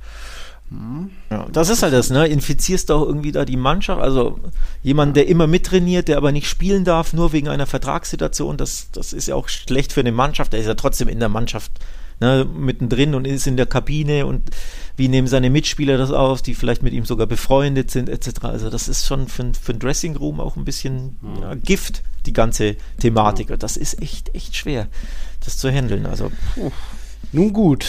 [1.30, 2.28] Ja, das ist halt das, ne?
[2.28, 4.38] Infizierst du auch irgendwie da die Mannschaft, also
[4.82, 9.12] jemand, der immer mittrainiert, der aber nicht spielen darf, nur wegen einer Vertragssituation, das, das
[9.12, 11.72] ist ja auch schlecht für eine Mannschaft, der ist ja trotzdem in der Mannschaft
[12.20, 14.50] ne, mittendrin und ist in der Kabine und
[14.96, 18.44] wie nehmen seine Mitspieler das auf, die vielleicht mit ihm sogar befreundet sind, etc.
[18.44, 22.32] Also das ist schon für, für ein Dressing Room auch ein bisschen ja, Gift, die
[22.32, 23.50] ganze Thematik.
[23.50, 24.86] Und das ist echt, echt schwer,
[25.44, 26.06] das zu handeln.
[26.06, 26.30] Also,
[27.32, 27.86] Nun gut,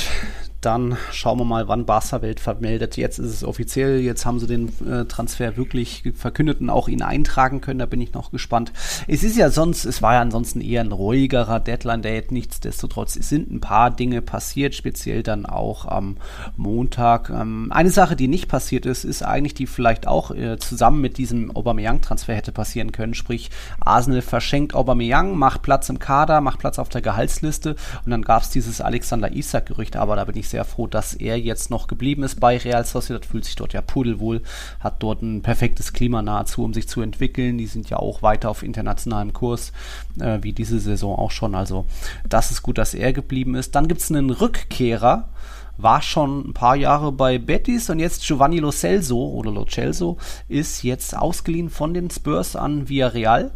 [0.62, 2.98] dann schauen wir mal, wann Barca Welt vermeldet.
[2.98, 7.02] Jetzt ist es offiziell, jetzt haben sie den äh, Transfer wirklich verkündet und auch ihn
[7.02, 7.80] eintragen können.
[7.80, 8.72] Da bin ich noch gespannt.
[9.08, 12.32] Es ist ja sonst, es war ja ansonsten eher ein ruhigerer Deadline-Date.
[12.32, 16.18] Nichtsdestotrotz es sind ein paar Dinge passiert, speziell dann auch am
[16.58, 17.30] Montag.
[17.30, 21.18] Ähm, eine Sache, die nicht passiert ist, ist eigentlich, die vielleicht auch äh, zusammen mit
[21.18, 23.16] diesem Aubameyang-Transfer hätte passieren können.
[23.16, 28.22] Sprich, Arsenal verschenkt Aubameyang, macht Platz im Kader, macht Platz auf der Gehaltsliste und dann
[28.22, 29.96] gab es dieses Alexander Isak-Gerücht.
[29.96, 33.26] Aber da bin ich sehr froh, dass er jetzt noch geblieben ist bei Real Sociedad,
[33.26, 34.42] fühlt sich dort ja pudelwohl,
[34.80, 37.58] hat dort ein perfektes Klima nahezu, um sich zu entwickeln.
[37.58, 39.72] Die sind ja auch weiter auf internationalem Kurs,
[40.20, 41.56] äh, wie diese Saison auch schon.
[41.56, 41.86] Also
[42.28, 43.76] das ist gut, dass er geblieben ist.
[43.76, 45.30] Dann gibt es einen Rückkehrer,
[45.78, 50.18] war schon ein paar Jahre bei Betis und jetzt Giovanni Lo Celso oder Lo Celso
[50.48, 53.52] ist jetzt ausgeliehen von den Spurs an Villarreal.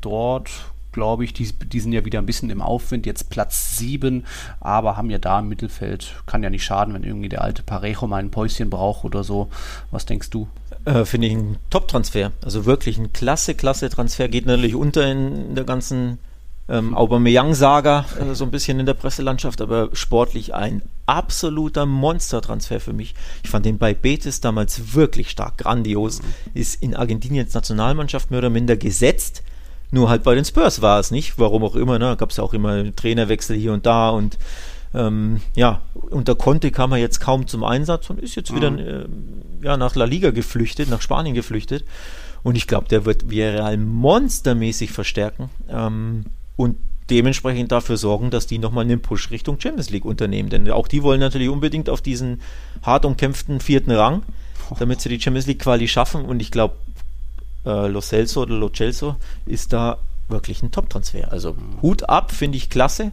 [0.00, 0.50] Dort
[0.96, 1.34] glaube ich.
[1.34, 4.24] Die, die sind ja wieder ein bisschen im Aufwind, jetzt Platz 7,
[4.60, 8.06] aber haben ja da im Mittelfeld, kann ja nicht schaden, wenn irgendwie der alte Parejo
[8.06, 9.48] mal ein Päuschen braucht oder so.
[9.90, 10.48] Was denkst du?
[10.86, 12.32] Äh, Finde ich ein Top-Transfer.
[12.42, 14.28] Also wirklich ein klasse, klasse Transfer.
[14.28, 16.18] Geht natürlich unter in der ganzen
[16.68, 22.94] ähm, Aubameyang-Saga, äh, so ein bisschen in der Presselandschaft, aber sportlich ein absoluter Monster-Transfer für
[22.94, 23.14] mich.
[23.44, 26.22] Ich fand den bei Betis damals wirklich stark, grandios.
[26.54, 29.42] Ist in Argentiniens Nationalmannschaft mehr oder minder gesetzt
[29.90, 31.98] nur halt bei den Spurs war es nicht, warum auch immer.
[31.98, 32.16] Ne?
[32.16, 34.38] Gab es ja auch immer Trainerwechsel hier und da und
[34.94, 38.56] ähm, ja, unter Conte kam er jetzt kaum zum Einsatz und ist jetzt mhm.
[38.56, 39.04] wieder äh,
[39.62, 41.84] ja, nach La Liga geflüchtet, nach Spanien geflüchtet.
[42.42, 46.76] Und ich glaube, der wird Villarreal monstermäßig verstärken ähm, und
[47.10, 50.48] dementsprechend dafür sorgen, dass die nochmal einen Push Richtung Champions League unternehmen.
[50.48, 52.40] Denn auch die wollen natürlich unbedingt auf diesen
[52.82, 54.22] hart umkämpften vierten Rang,
[54.78, 56.24] damit sie die Champions League Quali schaffen.
[56.24, 56.76] Und ich glaube,
[57.66, 59.98] äh, Lo Celso oder Lo Celso ist da
[60.28, 61.30] wirklich ein Top-Transfer.
[61.30, 63.12] Also Hut ab, finde ich klasse.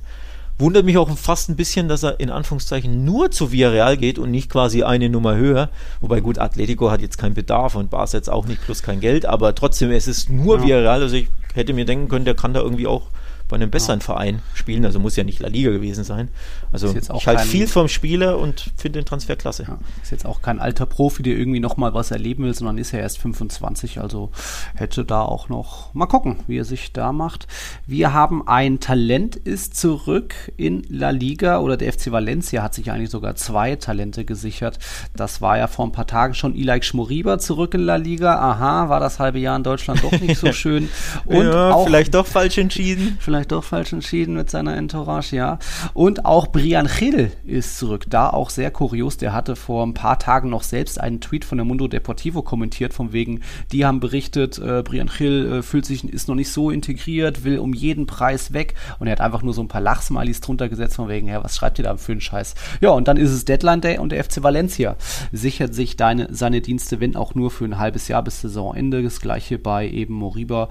[0.59, 4.29] Wundert mich auch fast ein bisschen, dass er in Anführungszeichen nur zu Villarreal geht und
[4.29, 5.69] nicht quasi eine Nummer höher.
[5.99, 9.25] Wobei gut, Atletico hat jetzt keinen Bedarf und Barca jetzt auch nicht plus kein Geld,
[9.25, 10.63] aber trotzdem, es ist nur ja.
[10.63, 11.01] Villarreal.
[11.01, 13.07] Also ich hätte mir denken können, der kann da irgendwie auch
[13.53, 14.05] bei einem besseren ja.
[14.05, 14.83] Verein spielen.
[14.83, 16.29] Also muss ja nicht La Liga gewesen sein.
[16.71, 19.65] Also ich halte viel vom Spieler und finde den Transfer klasse.
[19.67, 22.93] Ja, ist jetzt auch kein alter Profi, der irgendwie nochmal was erleben will, sondern ist
[22.93, 24.01] ja erst 25.
[24.01, 24.31] Also
[24.73, 27.47] hätte da auch noch mal gucken, wie er sich da macht.
[27.85, 32.89] Wir haben ein Talent ist zurück in La Liga oder der FC Valencia hat sich
[32.89, 34.79] eigentlich sogar zwei Talente gesichert.
[35.15, 38.33] Das war ja vor ein paar Tagen schon Ilaik Schmoriba zurück in La Liga.
[38.33, 40.89] Aha, war das halbe Jahr in Deutschland doch nicht so schön.
[41.25, 43.19] Und ja, auch, vielleicht doch falsch entschieden.
[43.19, 45.59] Vielleicht vielleicht doch falsch entschieden mit seiner Entourage, ja.
[45.93, 48.05] Und auch Brian Gil ist zurück.
[48.09, 49.17] Da auch sehr kurios.
[49.17, 52.93] Der hatte vor ein paar Tagen noch selbst einen Tweet von der Mundo Deportivo kommentiert,
[52.93, 56.69] von wegen, die haben berichtet, äh, Brian Gil äh, fühlt sich, ist noch nicht so
[56.69, 58.75] integriert, will um jeden Preis weg.
[58.99, 61.55] Und er hat einfach nur so ein paar Lachsmilies drunter gesetzt, von wegen, ja, was
[61.55, 62.55] schreibt ihr da für einen Scheiß?
[62.79, 64.95] Ja, und dann ist es Deadline Day und der FC Valencia
[65.31, 69.03] sichert sich deine, seine Dienste, wenn auch nur für ein halbes Jahr bis Saisonende.
[69.03, 70.69] Das gleiche bei eben Moriba.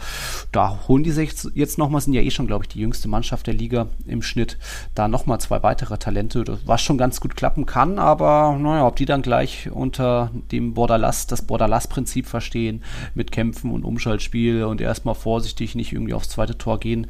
[0.52, 3.46] Da holen die sich jetzt nochmal, sind ja eh schon, glaube ich, die jüngste Mannschaft
[3.46, 4.58] der Liga im Schnitt.
[4.94, 9.06] Da nochmal zwei weitere Talente, was schon ganz gut klappen kann, aber naja, ob die
[9.06, 12.82] dann gleich unter dem Borderlass, das Borderlass-Prinzip verstehen,
[13.14, 17.06] mit Kämpfen und Umschaltspiel und erstmal vorsichtig nicht irgendwie aufs zweite Tor gehen.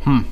[0.00, 0.26] Hm.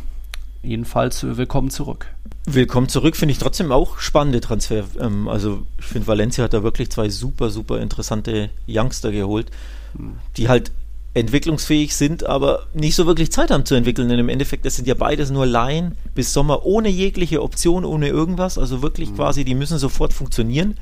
[0.63, 2.09] Jedenfalls äh, willkommen zurück.
[2.45, 4.85] Willkommen zurück, finde ich trotzdem auch spannende Transfer.
[5.01, 9.51] Ähm, also ich finde, Valencia hat da wirklich zwei super, super interessante Youngster geholt,
[9.97, 10.17] hm.
[10.37, 10.73] die halt
[11.15, 14.09] entwicklungsfähig sind, aber nicht so wirklich Zeit haben zu entwickeln.
[14.09, 18.09] Denn im Endeffekt, das sind ja beides nur Laien bis Sommer ohne jegliche Option, ohne
[18.09, 18.57] irgendwas.
[18.57, 19.17] Also wirklich mhm.
[19.17, 20.75] quasi, die müssen sofort funktionieren.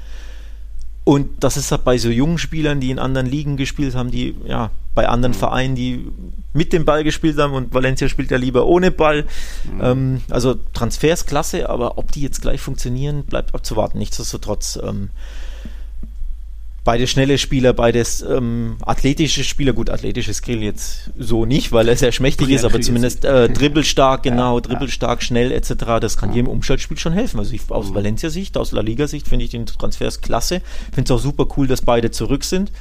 [1.03, 4.37] Und das ist halt bei so jungen Spielern, die in anderen Ligen gespielt haben, die
[4.47, 5.39] ja bei anderen mhm.
[5.39, 6.07] Vereinen, die
[6.53, 9.25] mit dem Ball gespielt haben und Valencia spielt ja lieber ohne Ball.
[9.65, 9.81] Mhm.
[9.83, 13.99] Ähm, also Transfers klasse, aber ob die jetzt gleich funktionieren, bleibt abzuwarten.
[13.99, 15.11] Nichtsdestotrotz ähm,
[16.85, 19.73] beide schnelle Spieler, beides ähm, athletische Spieler.
[19.73, 24.23] Gut, athletisches Grill jetzt so nicht, weil er sehr schmächtig ist, aber zumindest äh, dribbelstark,
[24.23, 25.27] genau, ja, dribbelstark, ja.
[25.27, 25.75] schnell etc.
[26.01, 26.37] Das kann ja.
[26.37, 27.39] jedem Umschaltspiel schon helfen.
[27.39, 27.95] Also ich, aus mhm.
[27.95, 30.63] Valencia-Sicht, aus La Liga-Sicht finde ich den Transfers klasse.
[30.93, 32.73] Finde es auch super cool, dass beide zurück sind.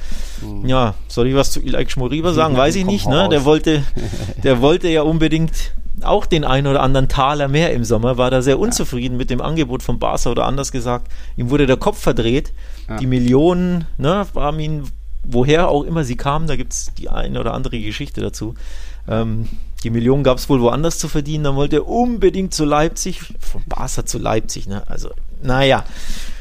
[0.42, 0.66] Mhm.
[0.66, 2.56] Ja, soll ich was zu Ilaik Schmoriba sagen?
[2.56, 3.06] Weiß ich nicht.
[3.06, 3.28] Ne?
[3.28, 3.82] Der wollte,
[4.42, 5.72] der wollte ja unbedingt
[6.02, 9.40] auch den einen oder anderen Taler mehr im Sommer, war da sehr unzufrieden mit dem
[9.40, 12.52] Angebot von Barca oder anders gesagt, ihm wurde der Kopf verdreht.
[12.88, 12.96] Ja.
[12.96, 14.84] Die Millionen ne, haben ihn
[15.22, 18.54] woher auch immer sie kamen, da gibt es die eine oder andere Geschichte dazu.
[19.08, 19.48] Ähm,
[19.82, 23.62] die Millionen gab es wohl woanders zu verdienen, dann wollte er unbedingt zu Leipzig, von
[23.66, 24.82] Barca zu Leipzig, ne?
[24.86, 25.10] Also,
[25.42, 25.84] naja.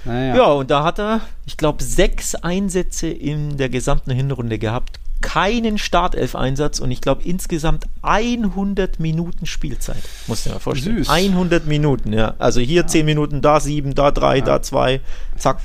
[0.06, 0.36] Naja.
[0.36, 5.78] Ja, und da hat er, ich glaube, sechs Einsätze in der gesamten Hinrunde gehabt, keinen
[5.78, 10.02] Startelf-Einsatz und ich glaube insgesamt 100 Minuten Spielzeit.
[10.28, 11.00] Muss dir mal vorstellen.
[11.00, 11.10] Süß.
[11.10, 12.36] 100 Minuten, ja.
[12.40, 12.88] Also hier ja.
[12.88, 14.46] 10 Minuten, da 7, da 3, ja.
[14.46, 15.02] da 2.
[15.38, 15.60] Zack,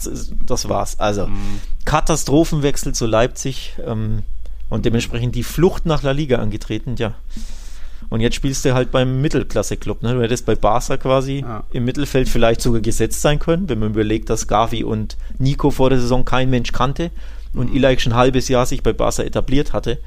[0.45, 0.99] das war's.
[0.99, 1.61] Also mhm.
[1.85, 4.23] Katastrophenwechsel zu Leipzig ähm,
[4.71, 7.15] und dementsprechend die Flucht nach La Liga angetreten, ja.
[8.11, 10.03] Und jetzt spielst du halt beim Mittelklasse-Club.
[10.03, 10.15] Ne?
[10.15, 11.65] Du hättest bei Barca quasi ja.
[11.73, 15.91] im Mittelfeld vielleicht sogar gesetzt sein können, wenn man überlegt, dass Gavi und Nico vor
[15.91, 17.11] der Saison kein Mensch kannte
[17.55, 19.99] und Ilaik schon ein halbes Jahr sich bei Barca etabliert hatte.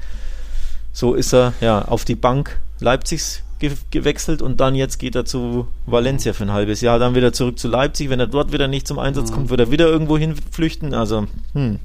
[0.92, 5.24] So ist er ja auf die Bank Leipzigs ge gewechselt und dann jetzt geht er
[5.24, 8.10] zu Valencia für ein halbes Jahr, dann wieder zurück zu Leipzig.
[8.10, 9.34] Wenn er dort wieder nicht zum Einsatz mhm.
[9.34, 10.94] kommt, wird er wieder irgendwo hin flüchten.
[10.94, 11.78] Also, hm.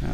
[0.00, 0.08] Ja.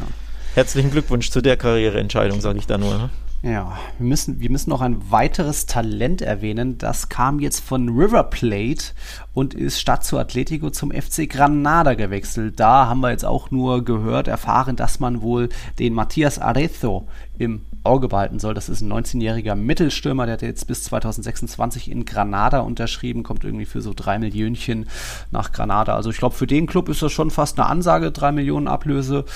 [0.55, 2.97] Herzlichen Glückwunsch zu der Karriereentscheidung, sage ich da nur.
[2.97, 3.11] Ne?
[3.47, 6.79] Ja, wir müssen, wir müssen noch ein weiteres Talent erwähnen.
[6.79, 8.87] Das kam jetzt von River Plate
[9.37, 12.59] und ist statt zu Atletico zum FC Granada gewechselt.
[12.59, 17.67] Da haben wir jetzt auch nur gehört, erfahren, dass man wohl den Matthias Arezzo im
[17.85, 18.55] Auge behalten soll.
[18.55, 23.67] Das ist ein 19-jähriger Mittelstürmer, der hat jetzt bis 2026 in Granada unterschrieben, kommt irgendwie
[23.67, 24.87] für so drei Millionen
[25.31, 25.95] nach Granada.
[25.95, 29.27] Also ich glaube, für den Club ist das schon fast eine Ansage, drei Millionen Ablöse.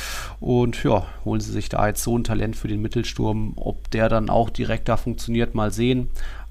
[0.41, 3.53] Und ja, holen sie sich da jetzt so ein Talent für den Mittelsturm.
[3.57, 6.09] Ob der dann auch direkt da funktioniert, mal sehen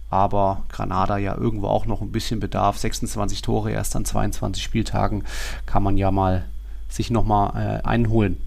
[0.10, 2.78] aber Granada ja irgendwo auch noch ein bisschen Bedarf.
[2.78, 5.24] 26 Tore erst an 22 Spieltagen
[5.66, 6.46] kann man ja mal
[6.90, 8.38] sich nochmal äh, einholen.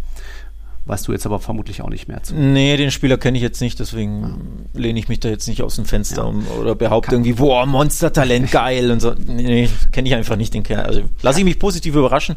[0.84, 2.34] Weißt du jetzt aber vermutlich auch nicht mehr zu.
[2.34, 4.80] Nee, den Spieler kenne ich jetzt nicht, deswegen ja.
[4.80, 6.28] lehne ich mich da jetzt nicht aus dem Fenster ja.
[6.28, 9.14] um, oder behaupte irgendwie, boah, Monstertalent, geil und so.
[9.14, 10.84] Nee, kenne ich einfach nicht den Kerl.
[10.84, 12.34] Also lasse ich mich positiv überraschen.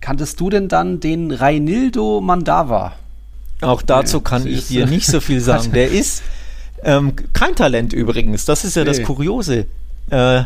[0.00, 2.92] Kanntest du denn dann den Reinildo Mandava?
[3.62, 5.72] Auch dazu kann ich dir nicht so viel sagen.
[5.72, 6.22] Der ist
[6.82, 8.90] ähm, kein Talent übrigens, das ist ja nee.
[8.90, 9.66] das Kuriose.
[10.10, 10.44] Äh,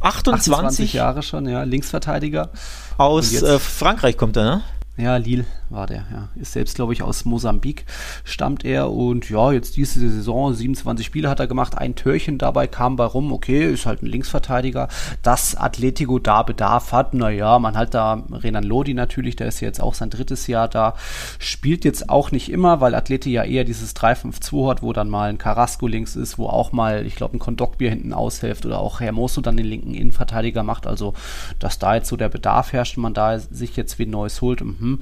[0.00, 2.50] 28, 28 Jahre schon, ja, Linksverteidiger.
[2.96, 4.62] Aus äh, Frankreich kommt er, ne?
[4.96, 6.28] Ja, Lille war der, ja.
[6.34, 7.86] Ist selbst, glaube ich, aus Mosambik
[8.24, 12.66] stammt er und ja, jetzt diese Saison, 27 Spiele hat er gemacht, ein Törchen dabei
[12.66, 14.88] kam bei rum, okay, ist halt ein Linksverteidiger.
[15.22, 19.80] Dass Atletico da Bedarf hat, naja, man hat da Renan Lodi natürlich, der ist jetzt
[19.80, 20.94] auch sein drittes Jahr da,
[21.38, 25.30] spielt jetzt auch nicht immer, weil Atleti ja eher dieses 3-5-2 hat, wo dann mal
[25.30, 29.00] ein Carrasco links ist, wo auch mal, ich glaube, ein Kondoktbier hinten aushilft oder auch
[29.00, 31.14] Hermoso dann den linken Innenverteidiger macht, also
[31.58, 35.00] dass da jetzt so der Bedarf herrscht, man da sich jetzt wie Neues holt, mhm.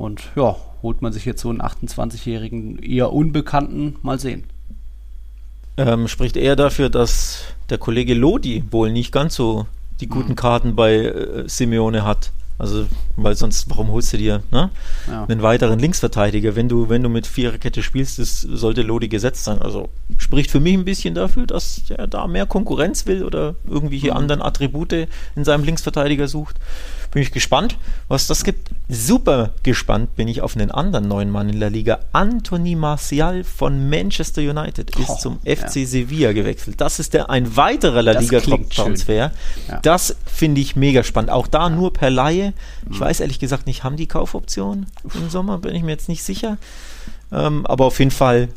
[0.00, 4.44] Und ja, holt man sich jetzt so einen 28-jährigen, eher Unbekannten, mal sehen.
[5.76, 9.66] Ähm, spricht eher dafür, dass der Kollege Lodi wohl nicht ganz so
[10.00, 10.36] die guten mhm.
[10.36, 12.32] Karten bei äh, Simeone hat.
[12.60, 14.68] Also, weil sonst, warum holst du dir ne?
[15.08, 15.24] Ja.
[15.24, 16.56] einen weiteren Linksverteidiger?
[16.56, 19.62] Wenn du, wenn du mit Viererkette spielst, das sollte Lodi gesetzt sein.
[19.62, 24.10] Also spricht für mich ein bisschen dafür, dass er da mehr Konkurrenz will oder irgendwelche
[24.10, 24.16] mhm.
[24.18, 26.56] anderen Attribute in seinem Linksverteidiger sucht.
[27.10, 27.76] Bin ich gespannt,
[28.08, 28.70] was das gibt.
[28.88, 32.00] Super gespannt bin ich auf einen anderen neuen Mann in der Liga.
[32.12, 35.86] Anthony Martial von Manchester United ist oh, zum FC ja.
[35.86, 36.80] Sevilla gewechselt.
[36.80, 39.32] Das ist der ein weiterer La Liga Top-Transfer.
[39.68, 39.80] Ja.
[39.82, 41.30] Das finde ich mega spannend.
[41.30, 42.52] Auch da nur per Laie.
[42.90, 43.00] Ich mhm.
[43.00, 45.58] weiß ehrlich gesagt nicht, haben die Kaufoption im Sommer?
[45.58, 46.58] Bin ich mir jetzt nicht sicher.
[47.32, 48.48] Ähm, aber auf jeden Fall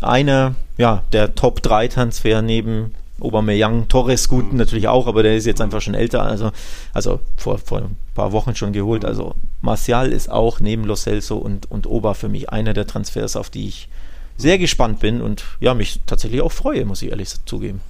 [0.00, 4.58] einer ja, der Top-3-Transfer neben Aubameyang, Torres gut mhm.
[4.58, 6.50] natürlich auch, aber der ist jetzt einfach schon älter, also,
[6.94, 9.04] also vor, vor ein paar Wochen schon geholt.
[9.04, 13.36] Also Martial ist auch neben Lo Celso und, und Oba für mich einer der Transfers,
[13.36, 13.88] auf die ich
[14.36, 17.80] sehr gespannt bin und ja, mich tatsächlich auch freue, muss ich ehrlich zugeben.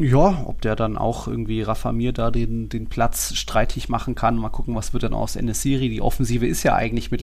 [0.00, 4.36] Ja, ob der dann auch irgendwie Rafa Mir da den, den Platz streitig machen kann.
[4.36, 5.88] Mal gucken, was wird dann aus Enesiri.
[5.88, 7.22] Die Offensive ist ja eigentlich mit.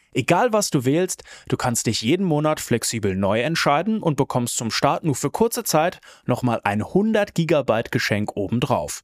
[0.13, 4.69] Egal was du wählst, du kannst dich jeden Monat flexibel neu entscheiden und bekommst zum
[4.69, 9.03] Start nur für kurze Zeit nochmal ein 100 GB Geschenk obendrauf.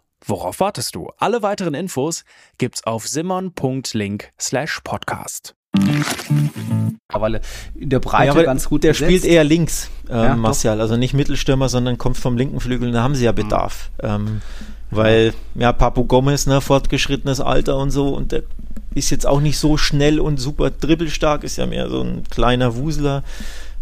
[0.25, 1.09] Worauf wartest du?
[1.17, 2.23] Alle weiteren Infos
[2.57, 5.55] gibt's auf simon.link slash podcast.
[7.13, 7.41] Weil
[7.75, 9.07] in der Breite ja, ganz gut Der besetzt.
[9.07, 10.79] spielt eher links, äh, ja, Martial.
[10.79, 12.91] Also nicht Mittelstürmer, sondern kommt vom linken Flügel.
[12.91, 13.91] Da haben sie ja Bedarf.
[14.01, 14.09] Mhm.
[14.09, 14.41] Ähm,
[14.91, 18.09] weil, ja, Papu Gomez, ne, fortgeschrittenes Alter und so.
[18.09, 18.43] Und der
[18.93, 21.43] ist jetzt auch nicht so schnell und super dribbelstark.
[21.43, 23.23] Ist ja mehr so ein kleiner Wusler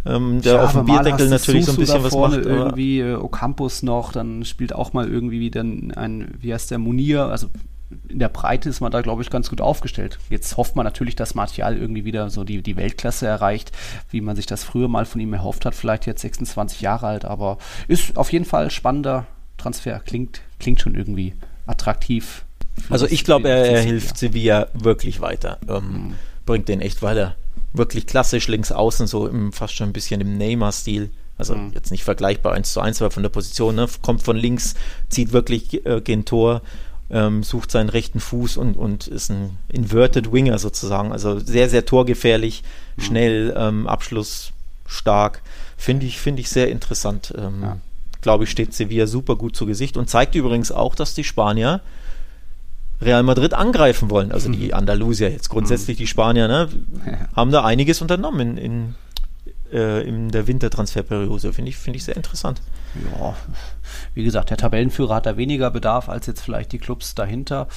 [0.05, 2.38] ähm, der ja, auf dem Bierdeckel natürlich so ein bisschen was macht.
[2.38, 7.25] Irgendwie äh, Ocampus noch, dann spielt auch mal irgendwie wieder ein, wie heißt der, Munir,
[7.25, 7.47] also
[8.07, 10.19] in der Breite ist man da, glaube ich, ganz gut aufgestellt.
[10.29, 13.71] Jetzt hofft man natürlich, dass Martial irgendwie wieder so die, die Weltklasse erreicht,
[14.12, 15.73] wie man sich das früher mal von ihm erhofft hat.
[15.73, 17.57] Vielleicht jetzt 26 Jahre alt, aber
[17.88, 19.25] ist auf jeden Fall spannender
[19.57, 19.99] Transfer.
[19.99, 21.33] Klingt, klingt schon irgendwie
[21.65, 22.43] attraktiv.
[22.89, 25.57] Also ich glaube, er, er hilft Sevilla wirklich weiter.
[25.67, 26.15] Ähm, mhm.
[26.49, 27.35] Bringt den echt weiter
[27.73, 31.12] wirklich klassisch links außen, so im, fast schon ein bisschen im Neymar-Stil.
[31.38, 31.71] Also mhm.
[31.73, 33.88] jetzt nicht vergleichbar eins zu eins, aber von der Position, ne?
[34.01, 34.75] kommt von links,
[35.07, 36.62] zieht wirklich äh, gen Tor,
[37.09, 41.12] ähm, sucht seinen rechten Fuß und, und ist ein Inverted Winger sozusagen.
[41.12, 42.63] Also sehr, sehr torgefährlich,
[42.97, 43.01] mhm.
[43.01, 45.41] schnell, ähm, abschlussstark.
[45.77, 47.33] Finde ich, finde ich sehr interessant.
[47.38, 47.77] Ähm, ja.
[48.21, 51.79] Glaube ich, steht Sevilla super gut zu Gesicht und zeigt übrigens auch, dass die Spanier
[53.01, 54.31] Real Madrid angreifen wollen.
[54.31, 56.69] Also die Andalusier jetzt grundsätzlich die Spanier, ne,
[57.35, 58.95] haben da einiges unternommen in, in,
[59.71, 61.53] äh, in der Wintertransferperiode.
[61.53, 62.62] Finde ich, finde ich sehr interessant.
[63.19, 63.35] Ja,
[64.13, 67.67] wie gesagt, der Tabellenführer hat da weniger Bedarf als jetzt vielleicht die Clubs dahinter.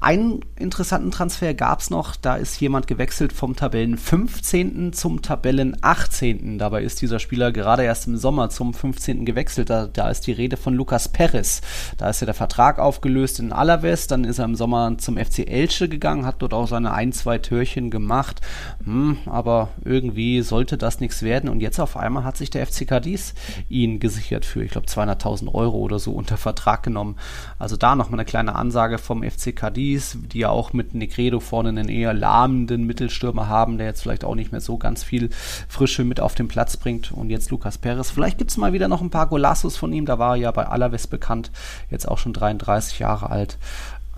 [0.00, 2.16] Einen interessanten Transfer gab es noch.
[2.16, 4.92] Da ist jemand gewechselt vom Tabellen 15.
[4.92, 6.58] zum Tabellen 18.
[6.58, 9.24] Dabei ist dieser Spieler gerade erst im Sommer zum 15.
[9.24, 9.70] gewechselt.
[9.70, 11.60] Da, da ist die Rede von Lucas Perez.
[11.96, 14.06] Da ist ja der Vertrag aufgelöst in Alaves.
[14.06, 17.38] Dann ist er im Sommer zum FC Elche gegangen, hat dort auch seine ein, zwei
[17.38, 18.40] Türchen gemacht.
[18.84, 21.48] Hm, aber irgendwie sollte das nichts werden.
[21.48, 23.34] Und jetzt auf einmal hat sich der FC Cadiz
[23.68, 27.16] ihn gesichert für, ich glaube, 200.000 Euro oder so unter Vertrag genommen.
[27.58, 31.70] Also da nochmal eine kleine Ansage vom FC Cadiz, die ja auch mit Negredo vorne
[31.70, 35.30] einen eher lahmenden Mittelstürmer haben, der jetzt vielleicht auch nicht mehr so ganz viel
[35.68, 37.12] Frische mit auf den Platz bringt.
[37.12, 38.10] Und jetzt Lukas Perez.
[38.10, 40.06] Vielleicht gibt es mal wieder noch ein paar Golassos von ihm.
[40.06, 41.50] Da war er ja bei Alaves bekannt,
[41.90, 43.58] jetzt auch schon 33 Jahre alt.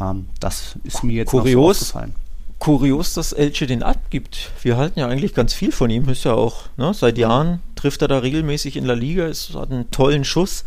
[0.00, 1.80] Ähm, das ist mir jetzt Kurios.
[1.80, 2.24] noch so aufgefallen
[2.64, 4.50] kurios, dass Elche den abgibt.
[4.62, 6.08] Wir halten ja eigentlich ganz viel von ihm.
[6.08, 9.26] Ist ja auch, ne, seit Jahren trifft er da regelmäßig in der Liga.
[9.26, 10.64] Es hat einen tollen Schuss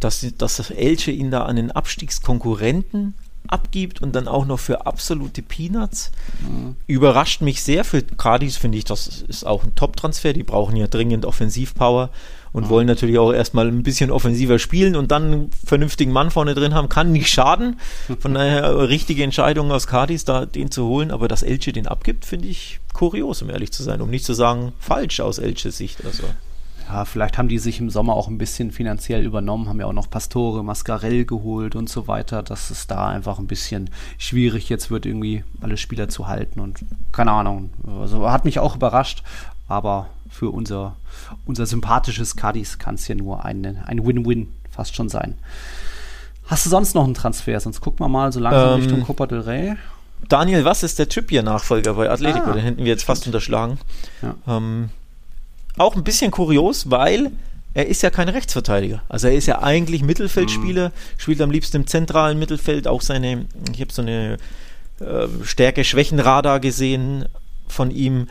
[0.00, 3.14] dass, dass das Elche ihn da an den Abstiegskonkurrenten
[3.48, 6.10] abgibt und dann auch noch für absolute Peanuts.
[6.40, 6.76] Mhm.
[6.86, 7.84] Überrascht mich sehr.
[7.84, 10.32] Für Cardis finde ich, das ist auch ein Top-Transfer.
[10.32, 12.10] Die brauchen ja dringend Offensivpower
[12.52, 12.68] und mhm.
[12.68, 16.74] wollen natürlich auch erstmal ein bisschen offensiver spielen und dann einen vernünftigen Mann vorne drin
[16.74, 16.88] haben.
[16.88, 17.78] Kann nicht schaden.
[18.18, 21.10] Von daher richtige Entscheidung aus Cardis, da den zu holen.
[21.10, 24.00] Aber dass Elche den abgibt, finde ich kurios, um ehrlich zu sein.
[24.00, 26.04] Um nicht zu sagen falsch aus Elches Sicht.
[26.04, 26.24] Also
[26.88, 29.92] ja, vielleicht haben die sich im Sommer auch ein bisschen finanziell übernommen, haben ja auch
[29.92, 34.90] noch Pastore, Mascarell geholt und so weiter, dass es da einfach ein bisschen schwierig jetzt
[34.90, 36.78] wird, irgendwie alle Spieler zu halten und
[37.12, 37.70] keine Ahnung.
[38.00, 39.24] Also hat mich auch überrascht,
[39.66, 40.96] aber für unser,
[41.44, 45.36] unser sympathisches Cadiz kann es ja nur ein, ein Win-Win fast schon sein.
[46.46, 47.58] Hast du sonst noch einen Transfer?
[47.58, 49.74] Sonst gucken wir mal so langsam ähm, Richtung Copa del Rey.
[50.28, 52.50] Daniel, was ist der Trippier-Nachfolger bei Atletico?
[52.50, 53.78] Ah, Den hätten wir jetzt fast unterschlagen.
[54.22, 54.34] Ja.
[54.56, 54.90] Ähm,
[55.78, 57.32] auch ein bisschen kurios, weil
[57.76, 59.02] er ist ja kein Rechtsverteidiger.
[59.08, 60.92] Also er ist ja eigentlich Mittelfeldspieler, mhm.
[61.18, 62.88] spielt am liebsten im zentralen Mittelfeld.
[62.88, 64.38] Auch seine, ich habe so eine
[65.00, 67.26] äh, Stärke-Schwächen-Radar gesehen
[67.68, 68.28] von ihm.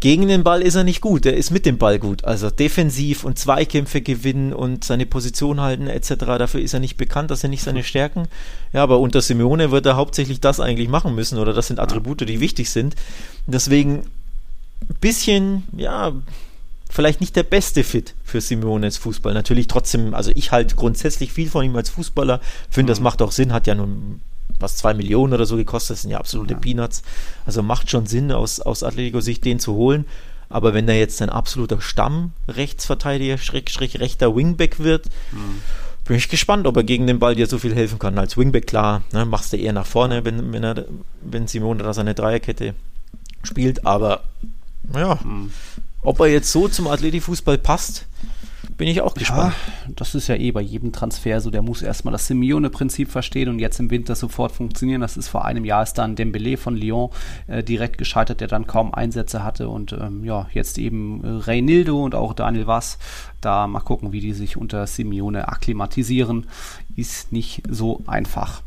[0.00, 2.24] Gegen den Ball ist er nicht gut, er ist mit dem Ball gut.
[2.24, 6.14] Also defensiv und Zweikämpfe gewinnen und seine Position halten etc.
[6.38, 8.28] Dafür ist er nicht bekannt, das sind nicht seine Stärken.
[8.72, 12.20] Ja, aber unter Simeone wird er hauptsächlich das eigentlich machen müssen oder das sind Attribute,
[12.20, 12.94] die wichtig sind.
[13.48, 14.02] Deswegen
[14.82, 16.12] ein bisschen, ja,
[16.96, 19.34] vielleicht nicht der beste Fit für Simeones Fußball.
[19.34, 22.92] Natürlich trotzdem, also ich halte grundsätzlich viel von ihm als Fußballer, finde, mhm.
[22.92, 24.22] das macht auch Sinn, hat ja nun
[24.58, 26.60] was zwei Millionen oder so gekostet, das sind ja absolute ja.
[26.60, 27.02] Peanuts.
[27.44, 30.06] Also macht schon Sinn, aus, aus Atletico-Sicht den zu holen.
[30.48, 35.60] Aber wenn er jetzt ein absoluter Stamm-Rechtsverteidiger, Schräg, Schräg, rechter Wingback wird, mhm.
[36.06, 38.16] bin ich gespannt, ob er gegen den Ball dir so viel helfen kann.
[38.16, 40.86] Als Wingback, klar, ne, machst du eher nach vorne, wenn, wenn, er,
[41.20, 42.74] wenn Simone da seine Dreierkette
[43.42, 44.22] spielt, aber
[44.94, 45.50] ja, mhm.
[46.02, 48.06] Ob er jetzt so zum Athletikfußball passt,
[48.76, 49.54] bin ich auch gespannt.
[49.86, 51.50] Ja, das ist ja eh bei jedem Transfer so.
[51.50, 55.00] Der muss erstmal das Simeone-Prinzip verstehen und jetzt im Winter sofort funktionieren.
[55.00, 57.10] Das ist vor einem Jahr ist dann Dembele von Lyon
[57.46, 62.04] äh, direkt gescheitert, der dann kaum Einsätze hatte und ähm, ja, jetzt eben äh, Reynildo
[62.04, 62.98] und auch Daniel Wass.
[63.40, 66.46] Da mal gucken, wie die sich unter Simeone akklimatisieren.
[66.94, 68.62] Ist nicht so einfach.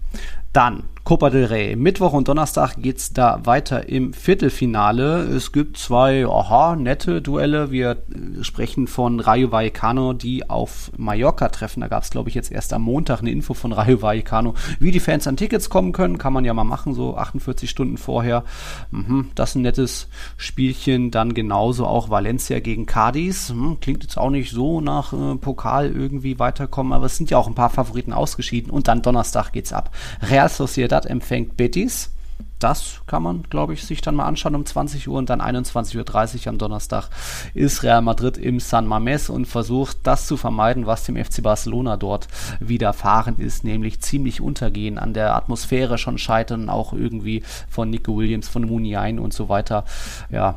[0.53, 1.75] Dann Copa del Rey.
[1.75, 5.21] Mittwoch und Donnerstag geht es da weiter im Viertelfinale.
[5.23, 7.71] Es gibt zwei, aha, nette Duelle.
[7.71, 11.81] Wir äh, sprechen von Rayo Vallecano, die auf Mallorca treffen.
[11.81, 14.91] Da gab es, glaube ich, jetzt erst am Montag eine Info von Rayo Vallecano, wie
[14.91, 16.19] die Fans an Tickets kommen können.
[16.19, 18.43] Kann man ja mal machen, so 48 Stunden vorher.
[18.91, 21.09] Mhm, das ist ein nettes Spielchen.
[21.09, 23.49] Dann genauso auch Valencia gegen Cadiz.
[23.49, 27.39] Hm, klingt jetzt auch nicht so nach äh, Pokal irgendwie weiterkommen, aber es sind ja
[27.39, 28.69] auch ein paar Favoriten ausgeschieden.
[28.69, 29.89] Und dann Donnerstag geht's ab.
[30.21, 32.11] Real Sociedad Sociedad empfängt Betis.
[32.59, 36.41] Das kann man, glaube ich, sich dann mal anschauen um 20 Uhr und dann 21.30
[36.41, 37.09] Uhr am Donnerstag
[37.53, 41.97] ist Real Madrid im San Mames und versucht das zu vermeiden, was dem FC Barcelona
[41.97, 42.27] dort
[42.59, 48.47] widerfahren ist, nämlich ziemlich untergehen, an der Atmosphäre schon scheitern, auch irgendwie von Nico Williams,
[48.47, 49.85] von Muniain und so weiter.
[50.29, 50.55] Ja,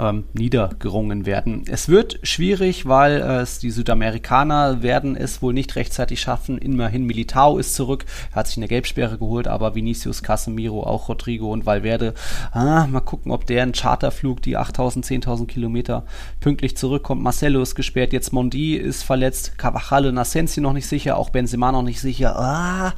[0.00, 1.64] ähm, niedergerungen werden.
[1.68, 6.58] Es wird schwierig, weil äh, die Südamerikaner werden es wohl nicht rechtzeitig schaffen.
[6.58, 11.52] Immerhin Militao ist zurück, er hat sich eine Gelbsperre geholt, aber Vinicius, Casemiro, auch Rodrigo
[11.52, 12.14] und Valverde.
[12.52, 16.04] Ah, mal gucken, ob der Charterflug, die 8000, 10.000 Kilometer
[16.40, 17.22] pünktlich zurückkommt.
[17.22, 21.72] Marcelo ist gesperrt, jetzt Mondi ist verletzt, Cavajal und Asensio noch nicht sicher, auch Benzema
[21.72, 22.38] noch nicht sicher.
[22.38, 22.94] Ah,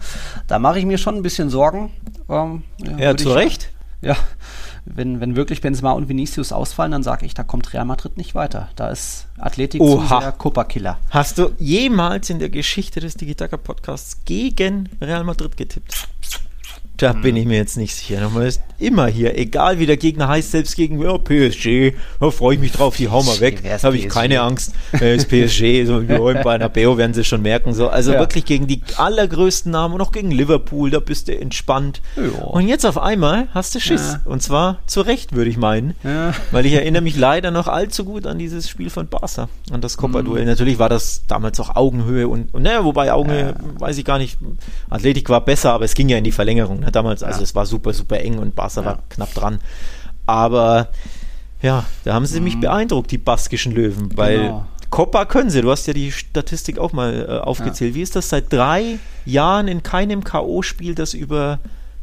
[0.46, 1.90] da mache ich mir schon ein bisschen Sorgen.
[2.28, 3.70] Ähm, ja, ja zu Recht.
[4.00, 4.16] Ja,
[4.94, 8.34] wenn, wenn wirklich Benzema und Vinicius ausfallen, dann sage ich, da kommt Real Madrid nicht
[8.34, 8.68] weiter.
[8.76, 10.02] Da ist Athletik Oha.
[10.02, 10.98] zu sehr Copa-Killer.
[11.10, 16.08] Hast du jemals in der Geschichte des Digitaka-Podcasts gegen Real Madrid getippt?
[16.98, 17.22] Da hm.
[17.22, 18.28] bin ich mir jetzt nicht sicher.
[18.28, 22.54] Man ist immer hier, egal wie der Gegner heißt, selbst gegen ja, PSG, da freue
[22.54, 23.62] ich mich drauf, die hauen wir weg.
[23.82, 24.72] Habe ich keine Angst.
[24.92, 27.72] Äh, ist PSG, so ja, bei einer BO werden sie schon merken.
[27.72, 27.88] So.
[27.88, 28.18] Also ja.
[28.18, 32.02] wirklich gegen die allergrößten Namen und auch gegen Liverpool, da bist du entspannt.
[32.16, 32.44] Ja.
[32.44, 34.18] Und jetzt auf einmal hast du Schiss.
[34.24, 35.94] Und zwar zu Recht, würde ich meinen.
[36.50, 39.96] Weil ich erinnere mich leider noch allzu gut an dieses Spiel von Barca, an das
[39.96, 40.42] Copa-Duell.
[40.42, 40.48] Mhm.
[40.48, 44.38] Natürlich war das damals auch Augenhöhe und, und naja, wobei Augenhöhe, weiß ich gar nicht.
[44.90, 46.80] Athletik war besser, aber es ging ja in die Verlängerung.
[46.80, 46.87] Ne?
[46.90, 47.22] Damals.
[47.22, 49.60] Also es war super, super eng und Barca war knapp dran.
[50.26, 50.88] Aber
[51.62, 52.44] ja, da haben sie mhm.
[52.44, 54.66] mich beeindruckt, die baskischen Löwen, weil genau.
[54.90, 55.62] Copa können sie.
[55.62, 57.92] Du hast ja die Statistik auch mal äh, aufgezählt.
[57.92, 57.96] Ja.
[57.96, 61.58] Wie ist das seit drei Jahren in keinem K.O.-Spiel, das über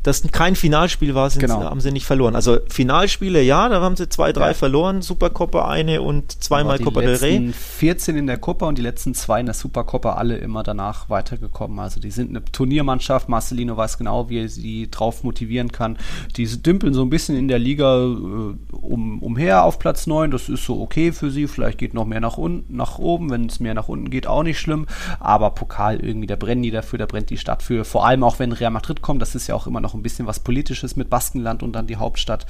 [0.05, 1.63] das kein Finalspiel war, genau.
[1.63, 2.35] haben sie nicht verloren.
[2.35, 4.53] Also Finalspiele, ja, da haben sie zwei, drei ja.
[4.53, 7.51] verloren, Supercoppa eine und zweimal Copa del Rey.
[7.51, 11.79] 14 in der Copa und die letzten zwei in der Supercoppa alle immer danach weitergekommen.
[11.79, 13.29] Also die sind eine Turniermannschaft.
[13.29, 15.97] Marcelino weiß genau, wie er sie drauf motivieren kann.
[16.37, 20.29] Die dümpeln so ein bisschen in der Liga äh, um, umher auf Platz 9.
[20.29, 21.47] Das ist so okay für sie.
[21.47, 23.31] Vielleicht geht noch mehr nach unten, nach oben.
[23.31, 24.85] Wenn es mehr nach unten geht, auch nicht schlimm.
[25.19, 27.85] Aber Pokal irgendwie, da brennen die dafür, da brennt die Stadt für.
[27.85, 30.27] Vor allem auch, wenn Real Madrid kommt, das ist ja auch immer noch ein bisschen
[30.27, 32.45] was Politisches mit Baskenland und dann die Hauptstadt.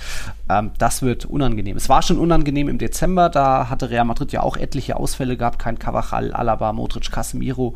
[0.50, 1.78] Ähm, das wird unangenehm.
[1.78, 5.60] Es war schon unangenehm im Dezember, da hatte Real Madrid ja auch etliche Ausfälle gehabt,
[5.60, 7.74] kein Cavachal, Alaba, Modric, Casemiro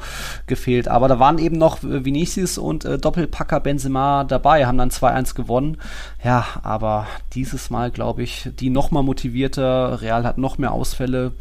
[0.47, 5.35] gefehlt, aber da waren eben noch Vinicius und äh, Doppelpacker Benzema dabei, haben dann 2-1
[5.35, 5.77] gewonnen.
[6.23, 11.33] Ja, aber dieses Mal glaube ich, die nochmal motivierter, Real hat noch mehr Ausfälle.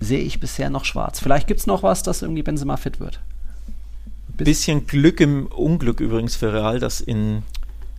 [0.00, 1.20] sehe ich bisher noch schwarz.
[1.20, 3.20] Vielleicht gibt es noch was, dass irgendwie Benzema fit wird
[4.44, 7.42] bisschen Glück im Unglück übrigens für Real, dass in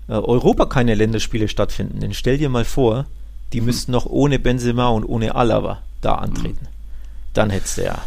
[0.08, 2.00] äh, Europa keine Länderspiele stattfinden.
[2.00, 3.06] Denn stell dir mal vor,
[3.54, 3.68] die mhm.
[3.68, 6.66] müssten noch ohne Benzema und ohne Alaba da antreten.
[6.66, 6.68] Mhm.
[7.34, 8.00] Dann hättest du ja.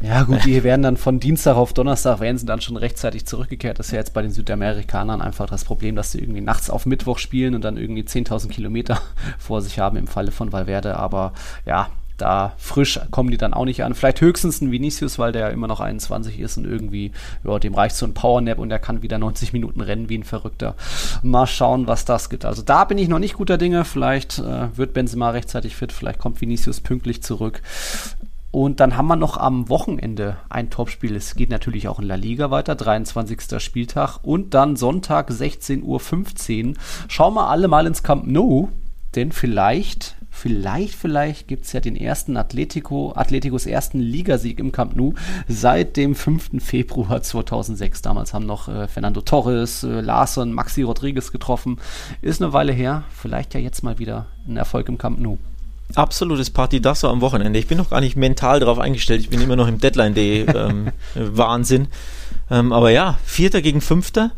[0.00, 3.78] Ja, gut, die werden dann von Dienstag auf Donnerstag, werden sie dann schon rechtzeitig zurückgekehrt.
[3.78, 6.86] Das ist ja jetzt bei den Südamerikanern einfach das Problem, dass sie irgendwie nachts auf
[6.86, 9.00] Mittwoch spielen und dann irgendwie 10.000 Kilometer
[9.38, 10.96] vor sich haben im Falle von Valverde.
[10.96, 11.32] Aber
[11.66, 13.94] ja, da frisch kommen die dann auch nicht an.
[13.94, 17.12] Vielleicht höchstens ein Vinicius, weil der ja immer noch 21 ist und irgendwie,
[17.42, 20.24] ja, dem reicht so ein Powernap und der kann wieder 90 Minuten rennen wie ein
[20.24, 20.74] Verrückter.
[21.22, 22.44] Mal schauen, was das gibt.
[22.44, 23.84] Also da bin ich noch nicht guter Dinge.
[23.84, 27.62] Vielleicht äh, wird Benzema rechtzeitig fit, vielleicht kommt Vinicius pünktlich zurück.
[28.54, 31.16] Und dann haben wir noch am Wochenende ein Topspiel.
[31.16, 33.60] Es geht natürlich auch in La Liga weiter, 23.
[33.60, 34.18] Spieltag.
[34.22, 35.82] Und dann Sonntag 16.15
[36.68, 36.74] Uhr.
[37.08, 38.68] Schauen wir alle mal ins Camp Nou,
[39.16, 44.94] denn vielleicht Vielleicht, vielleicht gibt es ja den ersten Atletico, Atleticos ersten Ligasieg im Camp
[44.94, 45.14] Nou
[45.48, 46.62] seit dem 5.
[46.62, 48.02] Februar 2006.
[48.02, 51.78] Damals haben noch äh, Fernando Torres, äh, Larson, Maxi Rodriguez getroffen.
[52.20, 53.04] Ist eine Weile her.
[53.08, 55.38] Vielleicht ja jetzt mal wieder ein Erfolg im Camp Nou.
[55.94, 57.58] Absolutes Partidasso am Wochenende.
[57.58, 59.22] Ich bin noch gar nicht mental darauf eingestellt.
[59.22, 61.88] Ich bin immer noch im Deadline-Day-Wahnsinn.
[62.50, 64.32] Ähm, ähm, aber ja, Vierter gegen Fünfter.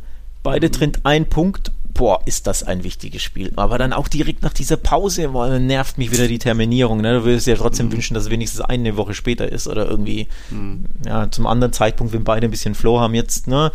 [0.45, 3.53] Beide trennt ein Punkt boah, ist das ein wichtiges Spiel.
[3.57, 7.01] Aber dann auch direkt nach dieser Pause boah, nervt mich wieder die Terminierung.
[7.01, 7.15] Ne?
[7.15, 7.93] Du würdest ja trotzdem mhm.
[7.93, 10.85] wünschen, dass es wenigstens eine Woche später ist oder irgendwie mhm.
[11.05, 13.73] ja, zum anderen Zeitpunkt, wenn beide ein bisschen Flow haben jetzt, ne?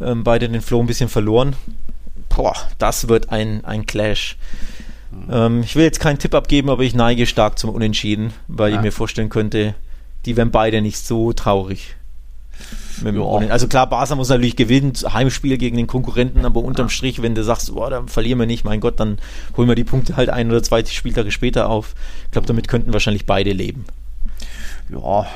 [0.00, 1.54] Ähm, beide den Flow ein bisschen verloren.
[2.28, 4.36] Boah, das wird ein, ein Clash.
[5.10, 5.28] Mhm.
[5.30, 8.76] Ähm, ich will jetzt keinen Tipp abgeben, aber ich neige stark zum Unentschieden, weil ja.
[8.76, 9.74] ich mir vorstellen könnte,
[10.24, 11.96] die wären beide nicht so traurig.
[13.50, 17.44] Also klar, Barca muss natürlich gewinnen, Heimspiel gegen den Konkurrenten, aber unterm Strich, wenn du
[17.44, 19.18] sagst, boah, da verlieren wir nicht, mein Gott, dann
[19.56, 21.94] holen wir die Punkte halt ein oder zwei Spieltage später auf.
[22.26, 23.84] Ich glaube, damit könnten wahrscheinlich beide leben
[24.90, 25.26] ja,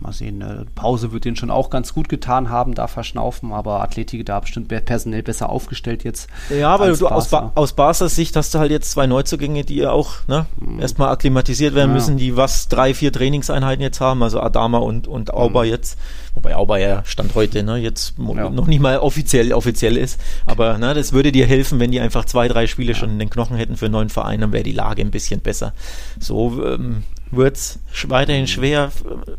[0.00, 0.38] mal sehen.
[0.38, 0.66] Ne?
[0.74, 4.68] Pause wird den schon auch ganz gut getan haben, da verschnaufen, aber Athletik da bestimmt
[4.68, 6.28] personell besser aufgestellt jetzt.
[6.50, 9.76] Ja, aber du aus, ba aus Barsas Sicht hast du halt jetzt zwei Neuzugänge, die
[9.76, 10.80] ja auch ne, mhm.
[10.80, 11.94] erstmal akklimatisiert werden ja.
[11.94, 15.70] müssen, die was drei, vier Trainingseinheiten jetzt haben, also Adama und, und Auber mhm.
[15.70, 15.98] jetzt,
[16.34, 18.50] wobei Auber ja Stand heute, ne, jetzt ja.
[18.50, 22.24] noch nicht mal offiziell offiziell ist, aber ne, das würde dir helfen, wenn die einfach
[22.24, 22.98] zwei, drei Spiele ja.
[22.98, 25.40] schon in den Knochen hätten für einen neuen Verein, dann wäre die Lage ein bisschen
[25.40, 25.72] besser.
[26.18, 27.04] So ähm,
[27.36, 27.78] wird es
[28.08, 28.90] weiterhin schwer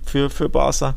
[0.06, 0.96] für, für Barca.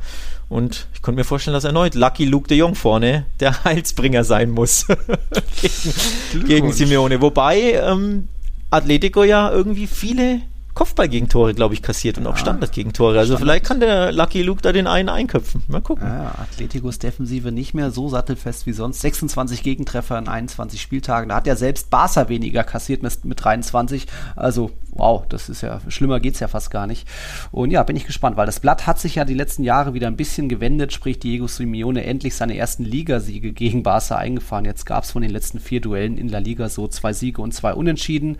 [0.48, 4.50] Und ich konnte mir vorstellen, dass erneut Lucky Luke de Jong vorne der Heilsbringer sein
[4.50, 4.86] muss
[5.60, 7.20] gegen, gegen Simeone.
[7.20, 8.28] Wobei ähm,
[8.70, 10.40] Atletico ja irgendwie viele
[10.78, 13.18] Kopfballgegentore, glaube ich, kassiert und auch Standardgegentore.
[13.18, 13.40] Also Standard.
[13.40, 15.64] vielleicht kann der Lucky Luke da den einen einköpfen.
[15.66, 16.06] Mal gucken.
[16.06, 19.00] Ja, Atleticos Defensive nicht mehr so sattelfest wie sonst.
[19.00, 21.30] 26 Gegentreffer in 21 Spieltagen.
[21.30, 24.06] Da hat ja selbst Barca weniger kassiert mit, mit 23.
[24.36, 27.08] Also wow, das ist ja, schlimmer geht's ja fast gar nicht.
[27.50, 30.08] Und ja, bin ich gespannt, weil das Blatt hat sich ja die letzten Jahre wieder
[30.08, 34.64] ein bisschen gewendet, sprich Diego Simeone endlich seine ersten Ligasiege gegen Barca eingefahren.
[34.64, 37.72] Jetzt gab's von den letzten vier Duellen in La Liga so zwei Siege und zwei
[37.74, 38.38] Unentschieden.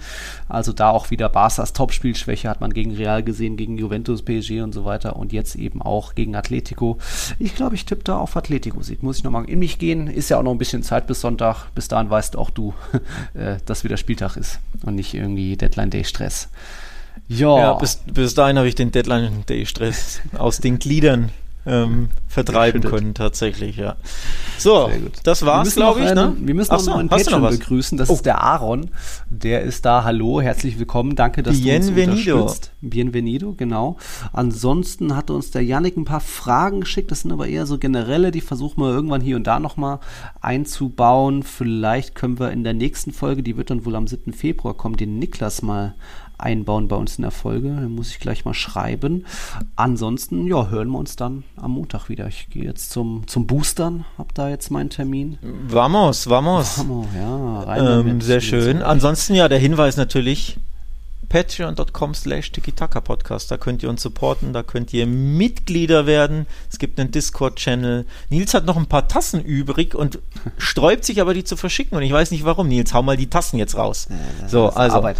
[0.48, 1.72] Also da auch wieder Barcas
[2.28, 5.82] Topspielschwäche hat man gegen Real gesehen, gegen Juventus, PSG und so weiter und jetzt eben
[5.82, 6.98] auch gegen Atletico.
[7.38, 9.02] Ich glaube, ich tippe da auf Atletico-Sieg.
[9.02, 10.06] Muss ich nochmal in mich gehen.
[10.06, 11.70] Ist ja auch noch ein bisschen Zeit bis Sonntag.
[11.74, 12.74] Bis dahin weißt auch du,
[13.34, 16.48] äh, dass wieder Spieltag ist und nicht irgendwie Deadline-Day-Stress.
[17.28, 17.58] Ja.
[17.58, 21.30] ja bis, bis dahin habe ich den Deadline-Day-Stress aus den Gliedern
[21.66, 23.96] ähm, vertreiben können, tatsächlich, ja.
[24.58, 24.90] So,
[25.22, 26.14] das war's, glaube ich.
[26.14, 26.34] ne?
[26.38, 27.96] Wir müssen noch so, einen Patron begrüßen.
[27.98, 28.14] Das oh.
[28.14, 28.90] ist der Aaron.
[29.28, 30.04] Der ist da.
[30.04, 31.14] Hallo, herzlich willkommen.
[31.14, 31.94] Danke, dass Bienvenido.
[31.94, 32.72] du uns unterstützt.
[32.80, 33.98] Bienvenido, genau.
[34.32, 37.10] Ansonsten hat uns der Yannick ein paar Fragen geschickt.
[37.10, 38.30] Das sind aber eher so generelle.
[38.30, 40.00] Die versuchen wir irgendwann hier und da nochmal
[40.40, 41.42] einzubauen.
[41.42, 44.32] Vielleicht können wir in der nächsten Folge, die wird dann wohl am 7.
[44.32, 45.94] Februar kommen, den Niklas mal
[46.38, 47.68] einbauen bei uns in der Folge.
[47.68, 49.26] Dann muss ich gleich mal schreiben.
[49.76, 52.26] Ansonsten, ja, hören wir uns dann am Montag wieder.
[52.28, 55.38] Ich gehe jetzt zum, zum Boostern, hab da jetzt meinen Termin.
[55.42, 56.78] Vamos, vamos.
[56.78, 58.82] Vamos, ja, rein ähm, Sehr schön.
[58.82, 60.58] Ansonsten ja, der Hinweis natürlich,
[61.28, 62.50] patreon.com slash
[63.04, 63.50] Podcast.
[63.50, 66.46] Da könnt ihr uns supporten, da könnt ihr Mitglieder werden.
[66.70, 68.06] Es gibt einen Discord-Channel.
[68.30, 70.18] Nils hat noch ein paar Tassen übrig und
[70.58, 71.96] sträubt sich aber, die zu verschicken.
[71.96, 72.68] Und ich weiß nicht warum.
[72.68, 74.08] Nils, hau mal die Tassen jetzt raus.
[74.10, 74.96] Ja, so, also.
[74.96, 75.18] Arbeit.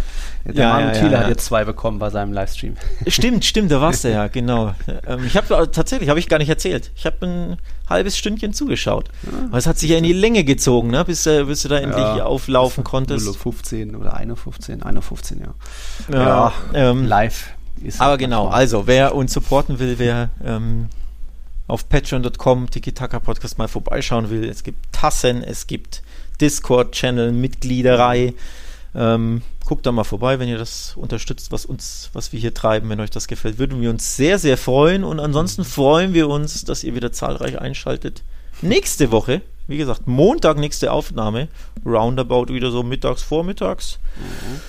[0.53, 2.75] Der ja, Manu ja, Thiele ja, hat jetzt zwei bekommen bei seinem Livestream.
[3.07, 4.73] Stimmt, stimmt, da warst du ja, genau.
[5.07, 6.91] Ähm, ich habe tatsächlich, habe ich gar nicht erzählt.
[6.95, 7.57] Ich habe ein
[7.89, 9.09] halbes Stündchen zugeschaut.
[9.47, 11.03] Aber es hat sich ja in die Länge gezogen, ne?
[11.05, 13.27] bis, äh, bis du da endlich auflaufen konntest.
[13.27, 16.13] 0.15 oder 1.15, 1.15, ja.
[16.13, 17.51] Ja, ähm, live.
[17.83, 20.89] Ist aber genau, also wer uns supporten will, wer ähm,
[21.67, 26.01] auf patreon.com Tiki-Taka Podcast mal vorbeischauen will, es gibt Tassen, es gibt
[26.41, 28.33] Discord-Channel, Mitgliederei.
[28.95, 32.89] Ähm, guckt da mal vorbei, wenn ihr das unterstützt, was uns, was wir hier treiben,
[32.89, 35.03] wenn euch das gefällt, würden wir uns sehr, sehr freuen.
[35.03, 38.23] Und ansonsten freuen wir uns, dass ihr wieder zahlreich einschaltet.
[38.61, 41.47] Nächste Woche, wie gesagt, Montag nächste Aufnahme,
[41.85, 43.99] roundabout wieder so mittags, vormittags.
[44.17, 44.59] Mhm.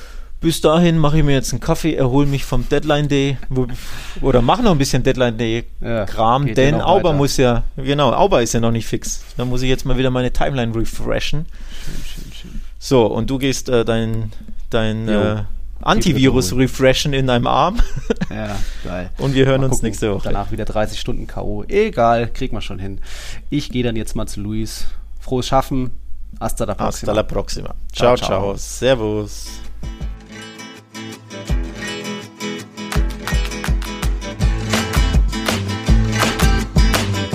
[0.41, 3.37] Bis dahin mache ich mir jetzt einen Kaffee, erhole mich vom Deadline Day
[4.23, 5.67] oder mache noch ein bisschen Deadline Day
[6.07, 9.23] Kram, ja, denn Auber muss ja, genau, Auber ist ja noch nicht fix.
[9.37, 11.45] Da muss ich jetzt mal wieder meine Timeline refreshen.
[11.85, 12.30] Schön, schön.
[12.83, 14.33] So, und du gehst äh, dein,
[14.71, 15.45] dein äh,
[15.83, 17.79] Antivirus refreshen in deinem Arm.
[18.31, 19.11] Ja, geil.
[19.19, 20.23] Und wir hören mal uns gucken, nächste Woche.
[20.23, 21.65] Danach wieder 30 Stunden K.O.
[21.67, 23.01] Egal, kriegen wir schon hin.
[23.51, 24.87] Ich gehe dann jetzt mal zu Luis.
[25.19, 25.91] Frohes Schaffen.
[26.39, 27.11] Hasta la próxima.
[27.11, 27.75] Hasta la próxima.
[27.93, 28.17] ciao.
[28.17, 28.29] ciao.
[28.29, 28.57] ciao.
[28.57, 29.49] Servus.